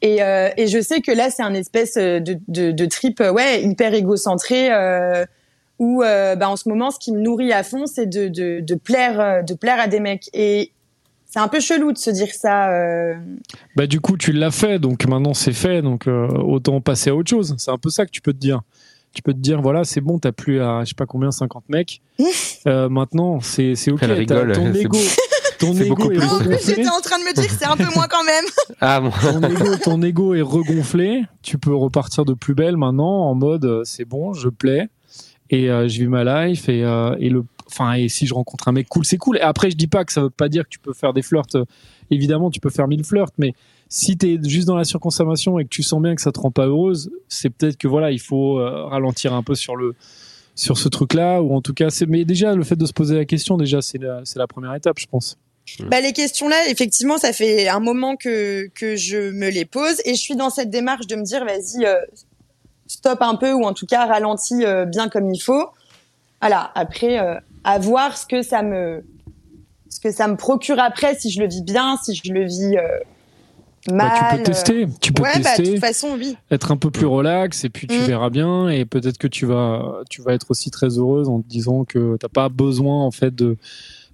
Et, 0.01 0.23
euh, 0.23 0.49
et 0.55 0.67
je 0.67 0.81
sais 0.81 1.01
que 1.01 1.11
là, 1.11 1.29
c'est 1.29 1.43
un 1.43 1.53
espèce 1.53 1.97
euh, 1.97 2.19
de, 2.19 2.37
de, 2.71 2.85
trip, 2.85 3.19
euh, 3.21 3.31
ouais, 3.31 3.63
hyper 3.63 3.93
égocentré. 3.93 4.71
Euh, 4.71 5.25
où, 5.79 6.03
euh, 6.03 6.35
bah, 6.35 6.49
en 6.49 6.55
ce 6.55 6.69
moment, 6.69 6.91
ce 6.91 6.99
qui 6.99 7.11
me 7.11 7.19
nourrit 7.19 7.51
à 7.51 7.63
fond, 7.63 7.87
c'est 7.87 8.05
de, 8.05 8.27
de, 8.27 8.75
plaire, 8.75 9.19
euh, 9.19 9.41
de 9.41 9.53
plaire 9.53 9.79
à 9.79 9.87
des 9.87 9.99
mecs. 9.99 10.29
Et 10.33 10.71
c'est 11.33 11.39
un 11.39 11.47
peu 11.47 11.59
chelou 11.59 11.91
de 11.91 11.97
se 11.97 12.11
dire 12.11 12.31
ça. 12.31 12.69
Euh... 12.69 13.15
Bah 13.75 13.87
du 13.87 13.99
coup 13.99 14.17
tu 14.17 14.33
l'as 14.33 14.51
fait, 14.51 14.77
donc 14.77 15.03
maintenant 15.07 15.33
c'est 15.33 15.51
fait, 15.53 15.81
donc 15.81 16.07
euh, 16.07 16.27
autant 16.27 16.79
passer 16.79 17.09
à 17.09 17.15
autre 17.15 17.31
chose. 17.31 17.55
C'est 17.57 17.71
un 17.71 17.79
peu 17.79 17.89
ça 17.89 18.05
que 18.05 18.11
tu 18.11 18.21
peux 18.21 18.33
te 18.33 18.37
dire. 18.37 18.61
Tu 19.15 19.23
peux 19.23 19.33
te 19.33 19.39
dire 19.39 19.59
voilà 19.59 19.83
c'est 19.83 19.99
bon, 19.99 20.19
t'as 20.19 20.31
plus 20.31 20.61
à 20.61 20.81
je 20.83 20.89
sais 20.89 20.95
pas 20.95 21.07
combien 21.07 21.31
50 21.31 21.69
mecs. 21.69 22.01
Euh, 22.65 22.87
maintenant 22.87 23.41
c'est 23.41 23.75
c'est 23.75 23.91
ok. 23.91 23.99
Elle 24.03 24.13
rigole, 24.13 24.53
ton 24.53 24.73
ego, 24.73 24.97
ton 25.59 25.73
c'est 25.75 25.85
ego 25.85 25.95
beaucoup 25.95 26.11
est 26.11 26.15
plus. 26.15 26.23
En 26.23 26.37
plus, 26.37 26.45
regonflé. 26.45 26.75
j'étais 26.75 26.87
en 26.87 27.01
train 27.01 27.19
de 27.19 27.23
me 27.25 27.33
dire 27.33 27.45
que 27.45 27.51
c'est 27.51 27.65
un 27.65 27.75
peu 27.75 27.93
moins 27.93 28.07
quand 28.07 28.23
même. 28.23 28.45
Ah 28.79 29.01
bon. 29.01 29.09
Ton 29.09 29.43
ego, 29.49 29.75
ton 29.83 30.01
ego 30.01 30.33
est 30.33 30.41
regonflé. 30.41 31.23
Tu 31.41 31.57
peux 31.57 31.75
repartir 31.75 32.23
de 32.23 32.33
plus 32.33 32.53
belle 32.53 32.77
maintenant 32.77 33.27
en 33.27 33.35
mode 33.35 33.81
c'est 33.83 34.05
bon, 34.05 34.31
je 34.31 34.47
plais 34.47 34.87
et 35.53 35.69
euh, 35.69 35.87
je 35.87 35.99
vis 35.99 36.07
ma 36.07 36.47
life 36.47 36.67
et, 36.67 36.83
euh, 36.83 37.15
et 37.19 37.29
le 37.29 37.43
enfin 37.73 37.93
et 37.93 38.09
si 38.09 38.27
je 38.27 38.33
rencontre 38.33 38.67
un 38.67 38.71
mec 38.71 38.87
cool 38.87 39.05
c'est 39.05 39.17
cool 39.17 39.37
et 39.37 39.41
après 39.41 39.71
je 39.71 39.75
dis 39.75 39.87
pas 39.87 40.05
que 40.05 40.13
ça 40.13 40.21
veut 40.21 40.29
pas 40.29 40.49
dire 40.49 40.63
que 40.63 40.69
tu 40.69 40.79
peux 40.79 40.93
faire 40.93 41.13
des 41.13 41.21
flirts 41.21 41.55
euh, 41.55 41.65
évidemment 42.11 42.49
tu 42.49 42.59
peux 42.59 42.69
faire 42.69 42.87
mille 42.87 43.03
flirts 43.03 43.31
mais 43.37 43.53
si 43.89 44.17
t'es 44.17 44.39
juste 44.43 44.67
dans 44.67 44.75
la 44.75 44.85
surconsommation 44.85 45.59
et 45.59 45.63
que 45.63 45.69
tu 45.69 45.83
sens 45.83 46.01
bien 46.01 46.15
que 46.15 46.21
ça 46.21 46.31
te 46.31 46.39
rend 46.39 46.51
pas 46.51 46.67
heureuse 46.67 47.11
c'est 47.27 47.49
peut-être 47.49 47.77
que 47.77 47.87
voilà 47.87 48.11
il 48.11 48.19
faut 48.19 48.59
euh, 48.59 48.85
ralentir 48.85 49.33
un 49.33 49.43
peu 49.43 49.55
sur 49.55 49.75
le 49.75 49.95
sur 50.55 50.77
ce 50.77 50.87
truc 50.87 51.13
là 51.13 51.41
ou 51.41 51.55
en 51.55 51.61
tout 51.61 51.73
cas 51.73 51.89
c'est 51.89 52.05
mais 52.05 52.25
déjà 52.25 52.55
le 52.55 52.63
fait 52.63 52.75
de 52.75 52.85
se 52.85 52.93
poser 52.93 53.15
la 53.15 53.25
question 53.25 53.57
déjà 53.57 53.81
c'est 53.81 53.97
la 53.97 54.21
c'est 54.23 54.39
la 54.39 54.47
première 54.47 54.75
étape 54.75 54.99
je 54.99 55.07
pense 55.07 55.37
Bah, 55.89 56.01
les 56.01 56.11
questions 56.11 56.49
là, 56.49 56.57
effectivement, 56.67 57.17
ça 57.17 57.31
fait 57.31 57.69
un 57.69 57.79
moment 57.79 58.17
que, 58.17 58.67
que 58.75 58.97
je 58.97 59.31
me 59.31 59.49
les 59.49 59.63
pose 59.63 60.01
et 60.03 60.13
je 60.13 60.19
suis 60.19 60.35
dans 60.35 60.49
cette 60.49 60.69
démarche 60.69 61.07
de 61.07 61.15
me 61.15 61.23
dire, 61.23 61.45
vas-y, 61.45 61.85
euh, 61.85 61.95
stop 62.87 63.21
un 63.21 63.35
peu 63.35 63.53
ou 63.53 63.63
en 63.63 63.73
tout 63.73 63.85
cas 63.85 64.05
ralentis 64.05 64.65
euh, 64.65 64.85
bien 64.85 65.09
comme 65.09 65.33
il 65.33 65.39
faut. 65.39 65.69
Voilà. 66.41 66.71
Après, 66.75 67.19
euh, 67.19 67.39
à 67.63 67.79
voir 67.79 68.17
ce 68.17 68.25
que 68.25 68.41
ça 68.41 68.61
me, 68.63 69.03
ce 69.89 69.99
que 69.99 70.11
ça 70.11 70.27
me 70.27 70.35
procure 70.35 70.79
après, 70.79 71.15
si 71.15 71.29
je 71.31 71.39
le 71.41 71.47
vis 71.47 71.61
bien, 71.63 71.97
si 72.03 72.15
je 72.15 72.31
le 72.33 72.45
vis 72.45 72.77
euh, 72.77 72.87
mal. 73.91 74.09
Bah, 74.09 74.13
tu 74.17 74.35
peux 74.35 74.41
euh, 74.41 74.43
tester 74.45 74.87
tu 75.01 75.13
peux 75.13 75.23
Ouais, 75.23 75.29
bah, 75.33 75.39
de 75.39 75.43
tester 75.57 75.71
toute 75.73 75.79
façon, 75.79 76.15
oui. 76.17 76.35
être 76.51 76.71
un 76.71 76.77
peu 76.77 76.89
plus 76.91 77.05
relax 77.05 77.63
et 77.65 77.69
puis 77.69 77.87
tu 77.87 77.99
Mm. 77.99 78.03
verras 78.05 78.29
bien 78.29 78.69
et 78.69 78.85
peut-être 78.85 79.17
que 79.17 79.27
tu 79.27 79.45
vas 79.45 80.01
tu 80.09 80.21
vas 80.21 80.33
être 80.33 80.49
aussi 80.51 80.71
très 80.71 80.97
heureuse 80.97 81.27
en 81.29 81.41
te 81.41 81.47
disant 81.47 81.83
que 81.85 82.17
t'as 82.17 82.29
pas 82.29 82.49
besoin 82.49 83.03
en 83.03 83.11
fait 83.11 83.33
de 83.35 83.57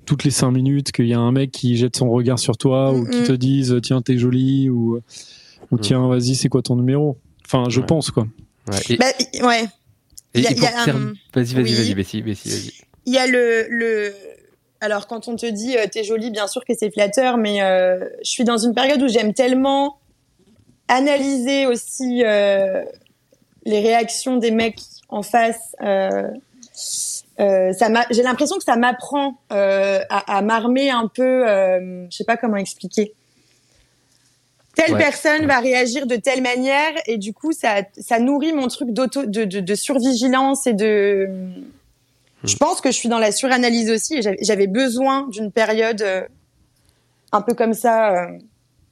toutes 0.05 0.23
les 0.23 0.31
cinq 0.31 0.51
minutes 0.51 0.91
qu'il 0.91 1.05
y 1.07 1.13
a 1.13 1.19
un 1.19 1.31
mec 1.31 1.51
qui 1.51 1.77
jette 1.77 1.95
son 1.95 2.09
regard 2.09 2.39
sur 2.39 2.57
toi 2.57 2.91
ou 2.93 3.03
Mm, 3.05 3.09
qui 3.11 3.19
mm. 3.21 3.23
te 3.25 3.31
dise 3.33 3.79
tiens 3.83 4.01
t'es 4.01 4.17
jolie 4.17 4.69
ou 4.69 4.99
ou 5.71 5.75
Mm. 5.75 5.79
tiens 5.81 6.07
vas-y 6.07 6.33
c'est 6.35 6.49
quoi 6.49 6.61
ton 6.63 6.75
numéro? 6.75 7.17
Enfin 7.45 7.65
je 7.69 7.79
Ouais. 7.79 7.85
pense 7.85 8.09
quoi 8.11 8.25
Ouais. 8.71 8.79
Et, 8.89 8.97
Bah, 8.97 9.05
y- 9.33 9.41
ouais. 9.43 9.65
et- 10.33 10.39
et 10.41 10.55
pour 10.55 10.67
un- 10.67 11.13
Vas-y, 11.33 11.53
vas-y, 11.53 11.63
oui. 11.63 11.75
vas-y, 11.75 11.93
Bessie, 11.93 12.21
vas-y. 12.21 12.73
Il 13.09 13.15
y 13.15 13.17
a 13.17 13.25
le, 13.25 13.65
le... 13.69 14.13
Alors, 14.81 15.07
quand 15.07 15.27
on 15.27 15.35
te 15.35 15.47
dit 15.47 15.75
euh, 15.75 15.87
t'es 15.91 16.03
jolie, 16.03 16.29
bien 16.29 16.45
sûr 16.45 16.63
que 16.63 16.73
c'est 16.77 16.91
flatteur, 16.91 17.37
mais 17.37 17.63
euh, 17.63 18.07
je 18.23 18.29
suis 18.29 18.43
dans 18.43 18.59
une 18.59 18.75
période 18.75 19.01
où 19.01 19.07
j'aime 19.07 19.33
tellement 19.33 19.97
analyser 20.87 21.65
aussi 21.65 22.21
euh, 22.23 22.83
les 23.65 23.79
réactions 23.79 24.37
des 24.37 24.51
mecs 24.51 24.77
en 25.07 25.23
face. 25.23 25.75
J'ai 27.39 28.23
l'impression 28.23 28.57
que 28.57 28.63
ça 28.63 28.75
m'apprend 28.75 29.39
à, 29.49 30.37
à 30.37 30.41
m'armer 30.43 30.91
un 30.91 31.07
peu. 31.07 31.45
Je 31.47 32.15
sais 32.15 32.25
pas 32.25 32.37
comment 32.37 32.57
expliquer. 32.57 33.15
Telle 34.75 34.93
Ouais. 34.93 34.99
personne 34.99 35.47
va 35.47 35.59
réagir 35.59 36.05
de 36.05 36.15
telle 36.15 36.43
manière 36.43 36.91
et 37.07 37.17
du 37.17 37.33
coup 37.33 37.53
ça, 37.53 37.81
ça 37.99 38.19
nourrit 38.19 38.53
mon 38.53 38.67
truc 38.67 38.91
d'auto 38.91 39.25
de, 39.25 39.45
de, 39.45 39.59
de 39.61 39.75
survigilance 39.75 40.67
et 40.67 40.73
de 40.73 41.27
je 42.43 42.55
pense 42.55 42.81
que 42.81 42.89
je 42.91 42.95
suis 42.95 43.09
dans 43.09 43.19
la 43.19 43.31
suranalyse 43.31 43.89
aussi 43.91 44.15
et 44.17 44.21
j'avais- 44.21 44.67
besoin 44.67 45.27
d'une 45.29 45.51
période 45.51 46.01
euh, 46.01 46.21
un 47.31 47.41
peu 47.41 47.53
comme 47.53 47.73
ça. 47.73 48.13
euh. 48.15 48.37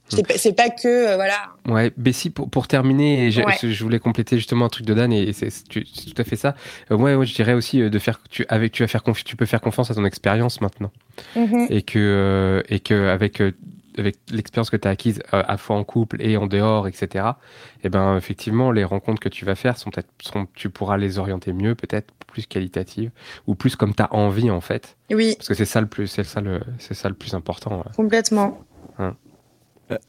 C'est 0.10 0.26
pas- 0.26 0.38
C'est 0.38 0.54
pas 0.54 0.70
que 0.70 0.88
euh, 0.88 1.16
voilà. 1.16 1.50
Ouais, 1.68 1.92
Bessie, 1.98 2.30
pour, 2.30 2.50
pour 2.50 2.68
terminer, 2.70 3.28
et 3.28 3.32
Ouais. 3.44 3.56
je 3.62 3.84
voulais 3.84 4.00
compléter 4.00 4.38
justement 4.38 4.64
un 4.66 4.70
truc 4.70 4.86
de 4.86 4.94
Dan, 4.94 5.12
et 5.12 5.34
c'est 5.34 5.50
tout 5.68 5.82
à 6.18 6.24
fait 6.24 6.38
ça. 6.38 6.56
Euh, 6.92 6.96
ouais, 6.96 7.14
ouais, 7.16 7.26
je 7.26 7.36
dirais 7.36 7.52
aussi 7.54 7.82
euh, 7.82 7.90
de 7.90 8.00
faire, 8.00 8.22
tu, 8.30 8.46
avec, 8.48 8.72
tu 8.72 8.84
vas 8.84 8.88
faire 8.88 9.04
tu 9.26 9.36
peux 9.36 9.46
faire 9.46 9.60
confiance 9.60 9.92
à 9.92 9.96
ton 9.96 10.06
expérience 10.06 10.62
maintenant, 10.62 10.92
et 11.70 11.82
que, 11.82 12.00
euh, 12.00 12.62
et 12.70 12.80
que 12.80 13.08
avec, 13.10 13.42
euh, 13.42 13.52
avec 13.98 14.18
l'expérience 14.32 14.70
que 14.70 14.78
tu 14.78 14.88
as 14.88 14.92
acquise 14.92 15.20
euh, 15.34 15.44
à 15.46 15.52
la 15.54 15.58
fois 15.58 15.76
en 15.76 15.84
couple 15.84 16.22
et 16.22 16.38
en 16.38 16.48
dehors, 16.48 16.88
etc. 16.88 17.26
Et 17.84 17.90
ben, 17.90 18.18
effectivement, 18.18 18.72
les 18.72 18.84
rencontres 18.84 19.20
que 19.20 19.30
tu 19.30 19.46
vas 19.46 19.56
faire 19.56 19.78
sont 19.78 19.90
peut-être, 19.90 20.10
tu 20.54 20.70
pourras 20.70 20.98
les 20.98 21.20
orienter 21.20 21.54
mieux, 21.54 21.76
peut-être 21.76 22.14
plus 22.28 22.46
qualitatives, 22.46 23.12
ou 23.48 23.56
plus 23.56 23.76
comme 23.76 23.96
tu 23.96 24.04
as 24.04 24.14
envie 24.14 24.52
en 24.52 24.62
fait, 24.62 24.98
Oui, 25.12 25.36
parce 25.38 25.48
que 25.48 25.54
c'est 25.54 25.66
ça 25.66 25.82
le 25.82 25.88
plus, 25.88 26.08
c'est 26.08 26.24
ça 26.24 26.42
le, 26.42 26.60
c'est 26.80 26.94
ça 26.94 27.10
le 27.10 27.16
plus 27.16 27.34
important. 27.34 27.78
ouais. 27.78 27.92
complètement. 27.96 28.60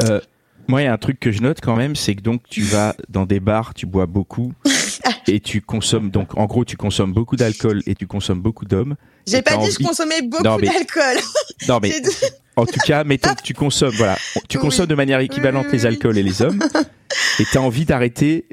Euh, 0.02 0.20
moi, 0.66 0.82
il 0.82 0.84
y 0.84 0.88
a 0.88 0.92
un 0.92 0.98
truc 0.98 1.18
que 1.20 1.32
je 1.32 1.40
note 1.40 1.60
quand 1.62 1.76
même, 1.76 1.96
c'est 1.96 2.14
que 2.14 2.20
donc 2.20 2.42
tu 2.48 2.60
vas 2.62 2.94
dans 3.08 3.24
des 3.24 3.40
bars, 3.40 3.72
tu 3.74 3.86
bois 3.86 4.06
beaucoup 4.06 4.52
et 5.28 5.40
tu 5.40 5.62
consommes. 5.62 6.10
Donc, 6.10 6.36
en 6.36 6.44
gros, 6.46 6.64
tu 6.64 6.76
consommes 6.76 7.12
beaucoup 7.12 7.36
d'alcool 7.36 7.82
et 7.86 7.94
tu 7.94 8.06
consommes 8.06 8.42
beaucoup 8.42 8.66
d'hommes. 8.66 8.96
J'ai 9.30 9.42
pas 9.42 9.56
dit 9.56 9.68
que 9.68 9.82
je 9.82 9.86
consommais 9.86 10.22
beaucoup 10.22 10.42
mais- 10.60 10.66
d'alcool. 10.68 11.18
Non, 11.68 11.78
mais 11.82 11.92
en 12.56 12.64
tout 12.66 12.80
cas, 12.86 13.04
mettons 13.04 13.34
que 13.34 13.42
tu 13.42 13.54
consommes. 13.54 13.94
Voilà, 13.96 14.16
tu 14.48 14.56
Oui. 14.58 14.62
consommes 14.62 14.86
de 14.86 14.94
manière 14.94 15.20
équivalente 15.20 15.64
Oui, 15.66 15.70
oui, 15.72 15.78
les 15.78 15.86
alcools 15.86 16.18
et 16.18 16.22
les 16.22 16.42
hommes, 16.42 16.58
et 17.40 17.44
t'as 17.52 17.60
envie 17.60 17.84
d'arrêter 17.84 18.46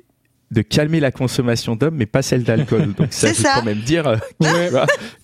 de 0.51 0.61
calmer 0.61 0.99
la 0.99 1.11
consommation 1.11 1.75
d'hommes, 1.75 1.95
mais 1.95 2.05
pas 2.05 2.21
celle 2.21 2.43
d'alcool. 2.43 2.93
Donc 2.97 3.07
ça 3.11 3.27
veut 3.27 3.33
ça. 3.33 3.53
quand 3.55 3.63
même 3.65 3.79
dire 3.79 4.07
euh, 4.07 4.15
Ouais. 4.39 4.69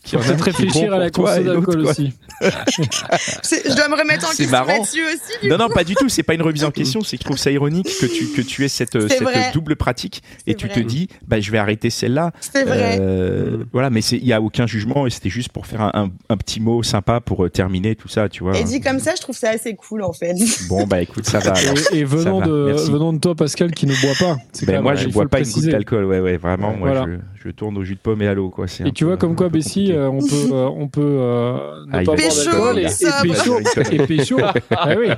qu'il 0.03 0.19
y 0.19 0.21
en 0.21 0.25
a 0.25 0.43
réfléchir 0.43 0.89
bon 0.89 0.95
à 0.95 0.99
la 0.99 1.09
pour 1.11 1.25
toi 1.25 1.39
et 1.39 1.43
conso 1.43 1.53
l'autre, 1.53 1.65
d'alcool 1.67 1.81
quoi. 1.83 1.91
aussi. 1.91 2.13
Je 2.41 3.75
dois 3.75 3.87
me 3.87 3.95
remettre 3.95 4.25
en 4.25 4.31
C'est 4.31 4.37
question 4.43 4.51
marrant. 4.51 4.73
là-dessus 4.73 5.03
aussi. 5.03 5.39
Du 5.43 5.49
Non, 5.49 5.57
coup. 5.57 5.61
non, 5.63 5.69
pas 5.69 5.83
du 5.83 5.95
tout. 5.95 6.09
C'est 6.09 6.23
pas 6.23 6.33
une 6.33 6.41
remise 6.41 6.63
en 6.63 6.71
question. 6.71 7.01
C'est 7.01 7.17
que 7.17 7.21
je 7.23 7.25
trouve 7.25 7.37
ça 7.37 7.51
ironique 7.51 7.87
que 7.99 8.05
tu 8.05 8.27
que 8.27 8.41
tu 8.41 8.65
aies 8.65 8.69
cette, 8.69 8.99
cette 9.09 9.53
double 9.53 9.75
pratique 9.75 10.23
et 10.47 10.55
tu 10.55 10.67
vrai. 10.67 10.75
te 10.75 10.79
dis, 10.81 11.07
bah 11.27 11.39
je 11.39 11.51
vais 11.51 11.57
arrêter 11.59 11.89
celle-là. 11.89 12.31
C'est 12.39 12.63
vrai. 12.63 12.97
Euh, 12.99 13.57
Voilà, 13.73 13.89
mais 13.89 14.01
il 14.01 14.25
y 14.25 14.33
a 14.33 14.41
aucun 14.41 14.65
jugement 14.67 15.05
et 15.07 15.09
c'était 15.09 15.29
juste 15.29 15.49
pour 15.49 15.65
faire 15.67 15.81
un, 15.81 15.91
un, 15.93 16.11
un 16.29 16.37
petit 16.37 16.59
mot 16.59 16.81
sympa 16.83 17.19
pour 17.19 17.45
euh, 17.45 17.49
terminer 17.49 17.95
tout 17.95 18.07
ça, 18.07 18.27
tu 18.29 18.43
vois. 18.43 18.57
Et 18.57 18.63
dit 18.63 18.81
comme 18.81 18.99
ça, 18.99 19.13
je 19.15 19.21
trouve 19.21 19.37
ça 19.37 19.49
assez 19.49 19.75
cool 19.75 20.01
en 20.03 20.13
fait. 20.13 20.33
Bon 20.67 20.85
bah 20.87 21.01
écoute, 21.01 21.25
ça 21.27 21.39
va. 21.39 21.51
alors. 21.51 21.75
Et, 21.91 21.99
et 21.99 22.03
venant, 22.03 22.39
va, 22.39 22.47
de, 22.47 22.73
venant 22.91 23.13
de 23.13 23.19
toi, 23.19 23.35
Pascal, 23.35 23.71
qui 23.71 23.85
ne 23.85 23.93
boit 24.01 24.15
pas. 24.19 24.37
C'est 24.53 24.65
Ben 24.65 24.81
moi 24.81 24.95
je 24.95 25.07
il 25.11 25.13
faut 25.13 25.19
bois 25.19 25.23
le 25.25 25.29
pas 25.29 25.39
une 25.39 25.51
goutte 25.51 25.65
d'alcool, 25.67 26.05
ouais 26.05 26.19
ouais, 26.19 26.37
vraiment. 26.37 26.75
Moi 26.75 26.89
Voilà. 26.91 27.05
je, 27.35 27.41
je 27.47 27.51
tourne 27.51 27.77
au 27.77 27.83
jus 27.83 27.95
de 27.95 27.99
pomme 27.99 28.21
et 28.21 28.27
à 28.27 28.33
l'eau 28.33 28.49
quoi. 28.49 28.67
c'est 28.67 28.87
Et 28.87 28.91
tu 28.91 29.03
peu- 29.03 29.09
vois, 29.09 29.17
comme 29.17 29.35
quoi, 29.35 29.49
Bessie, 29.49 29.91
euh, 29.91 30.09
on 30.09 30.19
peut, 30.19 30.49
euh, 30.53 30.69
on 30.75 30.87
peut 30.87 31.01
euh, 31.01 31.53
ne 31.87 31.93
Ah, 31.93 32.01
il 32.01 32.05
pas 32.05 32.15
boire 32.15 32.17
Pécho, 32.17 32.51
d'alcool 32.51 32.79
et, 32.79 32.83
et 32.83 32.89
sobre. 32.89 33.21
pécho. 33.21 33.59
Et 33.91 34.07
pécho. 34.07 34.37
Ah 34.71 34.89
oui, 34.97 35.09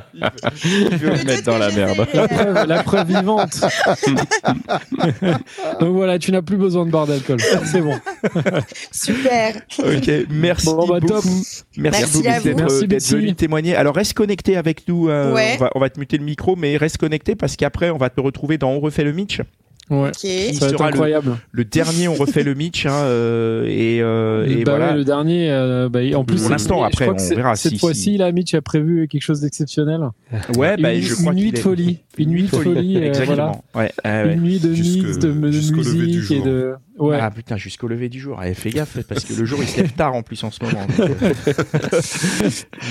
me 1.02 1.26
mettre 1.26 1.44
dans 1.44 1.58
la 1.58 1.72
merde. 1.72 2.06
la 2.14 2.28
preuve, 2.28 2.68
la 2.68 2.84
preuve 2.84 3.08
vivante. 3.08 3.62
Donc 5.80 5.96
voilà, 5.96 6.20
tu 6.20 6.32
n'as 6.32 6.42
plus 6.42 6.58
besoin 6.58 6.86
de 6.86 6.92
boire 6.92 7.08
d'alcool. 7.08 7.38
C'est 7.66 7.82
bon. 7.82 7.96
Super. 8.92 9.56
Ok, 9.80 10.10
merci 10.30 10.66
Bon, 10.66 10.88
bah, 10.88 11.00
beaucoup. 11.00 11.14
top. 11.14 11.24
Merci, 11.24 11.64
Merci 11.78 12.18
beaucoup 12.18 12.28
à 12.30 12.40
vous. 12.40 12.44
d'être 12.46 12.58
Merci, 12.58 12.80
d'être 12.82 12.90
Bessie. 12.90 13.16
venu 13.16 13.36
témoigner. 13.36 13.76
Alors 13.76 13.96
reste 13.96 14.14
connecté 14.14 14.56
avec 14.58 14.88
nous. 14.88 15.10
euh, 15.10 15.34
Ouais. 15.34 15.54
on, 15.56 15.60
va, 15.64 15.70
on 15.76 15.80
va 15.80 15.90
te 15.90 16.00
muter 16.00 16.18
le 16.18 16.24
micro, 16.26 16.56
mais 16.56 16.78
reste 16.78 16.98
connecté 16.98 17.36
parce 17.36 17.56
qu'après 17.56 17.90
on 17.90 17.98
va 17.98 18.10
te 18.10 18.20
retrouver 18.22 18.58
dans 18.58 18.72
On 18.72 18.80
refait 18.80 19.04
le 19.04 19.12
Mitch. 19.14 19.42
Ouais. 19.90 20.08
Ok. 20.10 20.14
Ça 20.16 20.28
va 20.28 20.32
être 20.32 20.54
sera 20.72 20.84
le- 20.86 20.94
incroyable. 20.94 21.38
Le 21.52 21.66
dernier 21.66 22.08
On 22.08 22.14
refait 22.14 22.44
le 22.44 22.54
Mitch. 22.56 22.86
hein, 22.86 22.94
euh, 23.04 23.66
et 23.68 24.02
euh, 24.02 24.46
et 24.48 24.64
Bah 24.64 24.72
voilà. 24.78 24.92
ouais, 24.92 24.98
le 24.98 25.04
dernier, 25.04 25.52
euh, 25.52 25.90
bah, 25.90 26.00
en 26.16 26.24
plus, 26.24 26.42
Pour 26.42 26.50
l'instant, 26.52 26.84
après, 26.84 27.10
on 27.10 27.36
verra 27.36 27.56
Cette 27.58 27.74
si- 27.74 27.78
fois-ci, 27.80 28.02
si- 28.02 28.18
là, 28.18 28.32
Mitch 28.32 28.54
a 28.54 28.62
prévu 28.62 29.08
quelque 29.10 29.22
chose 29.22 29.42
d'exceptionnel. 29.42 30.00
Ouais, 30.58 30.78
bah, 30.78 30.94
une, 30.94 31.02
je 31.02 31.14
une 31.16 31.22
crois 31.22 31.34
nuit 31.34 31.52
de 31.52 31.60
folie. 31.60 32.00
Une 32.18 32.30
nuit 32.30 32.44
de 32.44 32.48
folie. 32.48 32.96
euh, 32.98 33.00
voilà. 33.00 33.08
Exactement. 33.08 33.64
Ouais. 33.76 33.92
Une 34.06 34.42
nuit 34.42 34.60
de 34.60 34.70
mix, 34.70 35.18
de, 35.20 35.32
de 35.32 35.52
jusqu'au 35.52 35.78
lever 35.78 35.92
du 36.08 36.18
musique 36.18 36.32
et 36.32 36.36
jour. 36.38 36.46
de. 36.46 36.74
Ouais. 37.00 37.18
Ah 37.20 37.32
putain, 37.32 37.58
jusqu'au 37.58 37.88
lever 37.88 38.08
du 38.08 38.20
jour. 38.20 38.40
Allez, 38.40 38.54
fais 38.54 38.70
gaffe 38.70 38.98
parce 39.10 39.26
que 39.26 39.34
le 39.34 39.46
jour 39.46 39.60
il 39.62 39.68
se 39.68 39.78
lève 39.82 39.92
tard 39.98 40.14
en 40.14 40.22
plus 40.22 40.44
en 40.44 40.52
ce 40.52 40.64
moment. 40.64 40.86
donc, 40.98 41.10
euh. 41.22 42.50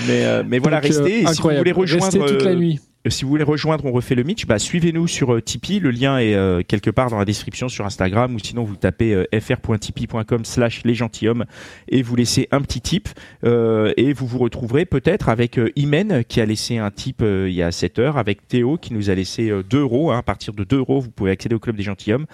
mais 0.09 0.25
euh, 0.25 0.43
mais 0.47 0.59
voilà, 0.59 0.79
Donc, 0.81 0.89
restez. 0.89 1.27
Si 1.27 1.41
vous 1.43 1.49
voulez 1.57 1.73
rejoindre, 1.73 2.05
Restez 2.21 2.35
toute 2.37 2.45
la 2.45 2.55
nuit. 2.55 2.81
Si 3.11 3.25
vous 3.25 3.31
voulez 3.31 3.43
rejoindre, 3.43 3.85
on 3.85 3.93
refait 3.93 4.15
le 4.15 4.23
Mitch. 4.23 4.47
Bah 4.47 4.59
suivez-nous 4.59 5.09
sur 5.09 5.35
euh, 5.35 5.41
Tipeee. 5.41 5.81
Le 5.81 5.91
lien 5.91 6.19
est 6.19 6.35
euh, 6.35 6.63
quelque 6.67 6.91
part 6.91 7.11
dans 7.11 7.19
la 7.19 7.25
description 7.25 7.69
sur 7.69 7.85
Instagram 7.85 8.35
ou 8.35 8.39
sinon 8.39 8.63
vous 8.63 8.77
tapez 8.77 9.13
euh, 9.13 9.25
fr.tipeee.com/slash 9.41 10.83
les 10.85 10.95
gentilshommes 10.95 11.45
et 11.89 12.03
vous 12.03 12.17
laissez 12.17 12.49
un 12.53 12.61
petit 12.61 12.81
tip 12.81 13.09
euh, 13.45 13.93
et 13.97 14.13
vous 14.13 14.27
vous 14.27 14.39
retrouverez 14.39 14.85
peut-être 14.87 15.29
avec 15.29 15.59
euh, 15.59 15.71
Imen 15.77 16.23
qui 16.29 16.41
a 16.41 16.47
laissé 16.47 16.79
un 16.79 16.91
tip 16.93 17.23
euh, 17.23 17.49
il 17.49 17.55
y 17.55 17.63
a 17.63 17.73
7 17.73 17.99
heures, 17.99 18.19
avec 18.19 18.47
Théo 18.47 18.77
qui 18.77 18.95
nous 18.95 19.11
a 19.11 19.15
laissé 19.15 19.51
euh, 19.51 19.63
2 19.69 19.81
euros. 19.81 20.13
hein. 20.13 20.19
à 20.19 20.23
partir 20.23 20.53
de 20.55 20.63
2 20.63 20.79
euros, 20.79 21.01
vous 21.01 21.11
pouvez 21.11 21.33
accéder 21.33 21.57
au 21.57 21.59
club 21.59 21.75
des 21.77 21.83
gentilshommes. 21.83 22.27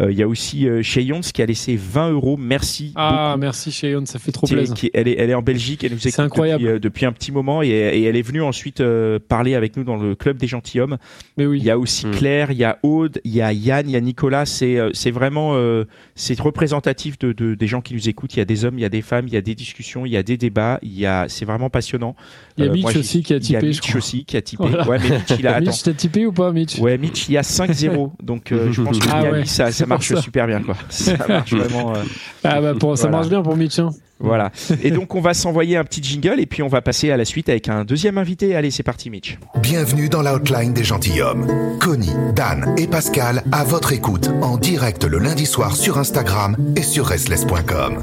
Euh, 0.00 0.10
il 0.10 0.18
y 0.18 0.22
a 0.22 0.28
aussi 0.28 0.68
euh, 0.68 0.82
Cheyons 0.82 1.20
qui 1.20 1.40
a 1.40 1.46
laissé 1.46 1.76
20 1.76 2.10
euros. 2.10 2.36
Merci. 2.36 2.92
Ah, 2.96 3.28
beaucoup. 3.34 3.40
merci 3.42 3.70
Cheyenne, 3.70 4.06
ça 4.06 4.18
fait 4.18 4.32
trop 4.32 4.48
plaisir. 4.48 4.74
qui 4.74 4.90
elle, 4.92 5.06
est, 5.06 5.16
elle 5.18 5.30
est 5.30 5.34
en 5.34 5.42
Belgique, 5.42 5.84
elle 5.84 5.92
nous 5.92 6.08
écoute 6.08 6.18
incroyable. 6.18 6.62
Depuis, 6.64 6.74
euh, 6.74 6.78
depuis 6.80 7.06
un 7.06 7.12
petit 7.12 7.30
moment 7.30 7.62
et, 7.62 7.68
et 7.68 8.02
elle 8.04 8.16
est 8.16 8.22
venue 8.22 8.42
ensuite 8.42 8.80
euh, 8.80 9.20
parler 9.20 9.54
avec 9.54 9.76
nous 9.76 9.84
dans 9.84 9.96
le 9.96 10.15
club 10.16 10.36
des 10.38 10.46
gentilshommes. 10.48 10.98
Mais 11.36 11.46
oui. 11.46 11.58
Il 11.60 11.64
y 11.64 11.70
a 11.70 11.78
aussi 11.78 12.06
Mm. 12.06 12.10
Claire, 12.12 12.50
il 12.50 12.58
y 12.58 12.64
a 12.64 12.78
Aude, 12.82 13.20
il 13.24 13.32
y 13.34 13.40
a 13.42 13.52
Yann, 13.52 13.88
il 13.88 13.92
y 13.92 13.96
a 13.96 14.00
Nicolas. 14.00 14.44
C'est 14.46 14.76
euh, 14.78 14.90
c'est 14.92 15.10
vraiment 15.10 15.52
euh, 15.54 15.84
c'est 16.14 16.38
représentatif 16.40 17.18
de, 17.18 17.32
de- 17.32 17.54
des 17.54 17.66
gens 17.66 17.80
qui 17.80 17.94
nous 17.94 18.08
écoutent. 18.08 18.34
Il 18.34 18.38
y 18.38 18.42
a 18.42 18.44
des 18.44 18.64
hommes, 18.64 18.78
il 18.78 18.82
y 18.82 18.84
a 18.84 18.88
des 18.88 19.02
femmes, 19.02 19.26
il 19.28 19.34
y 19.34 19.36
a 19.36 19.40
des 19.40 19.54
discussions, 19.54 20.04
il 20.06 20.12
y 20.12 20.16
a 20.16 20.22
des 20.22 20.36
débats. 20.36 20.78
Il 20.82 20.98
y 20.98 21.06
a 21.06 21.26
c'est 21.28 21.44
vraiment 21.44 21.70
passionnant. 21.70 22.16
Il 22.58 22.64
y 22.64 22.66
a 22.66 22.70
Euh, 22.70 22.74
Mitch 22.74 22.82
moi, 22.82 22.96
aussi 22.96 23.22
qui 23.22 23.32
a 23.32 23.36
Il 23.36 23.50
y 23.50 23.56
a 23.56 23.60
typé, 23.60 23.72
je 23.72 23.78
Mitch 23.78 23.80
crois. 23.88 23.98
aussi 23.98 24.24
qui 24.24 24.36
a 24.36 24.42
typé. 24.42 24.64
Voilà. 24.66 24.88
Ouais, 24.88 24.98
mais 25.02 25.16
Mitch 25.18 25.30
il 25.38 25.46
a. 25.46 25.60
Mitch, 25.60 25.82
t'as 25.82 25.92
typé 25.92 26.26
ou 26.26 26.32
pas, 26.32 26.52
Mitch 26.52 26.78
Ouais, 26.78 26.98
Mitch, 26.98 27.28
il 27.28 27.32
y 27.32 27.36
a 27.38 27.42
5-0. 27.42 28.12
Donc, 28.22 28.52
euh, 28.52 28.72
je 28.72 28.82
pense 28.82 28.98
que 28.98 29.06
Ah 29.12 29.22
ouais, 29.30 29.44
ça, 29.44 29.70
ça 29.72 29.86
marche 29.86 30.08
ça. 30.08 30.20
super 30.22 30.46
bien, 30.46 30.60
quoi. 30.62 30.76
Ça 30.88 31.16
marche 31.28 31.52
vraiment. 31.52 31.94
euh, 31.94 32.02
Ah 32.44 32.60
bah 32.60 32.74
pour, 32.74 32.96
ça 32.96 33.08
marche 33.08 33.28
bien 33.28 33.42
pour 33.42 33.56
Mitch. 33.56 33.78
Hein. 33.78 33.90
Voilà. 34.18 34.50
Et 34.82 34.90
donc, 34.90 35.14
on 35.14 35.20
va 35.20 35.34
s'envoyer 35.34 35.76
un 35.76 35.84
petit 35.84 36.02
jingle 36.02 36.40
et 36.40 36.46
puis 36.46 36.62
on 36.62 36.68
va 36.68 36.80
passer 36.80 37.10
à 37.10 37.16
la 37.16 37.24
suite 37.24 37.48
avec 37.48 37.68
un 37.68 37.84
deuxième 37.84 38.18
invité. 38.18 38.54
Allez, 38.54 38.70
c'est 38.70 38.82
parti, 38.82 39.10
Mitch. 39.10 39.38
Bienvenue 39.60 40.08
dans 40.08 40.22
l'outline 40.22 40.72
des 40.72 40.84
gentilshommes. 40.84 41.46
Connie, 41.80 42.14
Dan 42.34 42.74
et 42.78 42.86
Pascal 42.86 43.42
à 43.52 43.64
votre 43.64 43.92
écoute 43.92 44.30
en 44.42 44.56
direct 44.56 45.04
le 45.04 45.18
lundi 45.18 45.46
soir 45.46 45.76
sur 45.76 45.98
Instagram 45.98 46.56
et 46.76 46.82
sur 46.82 47.06
restless.com. 47.06 48.02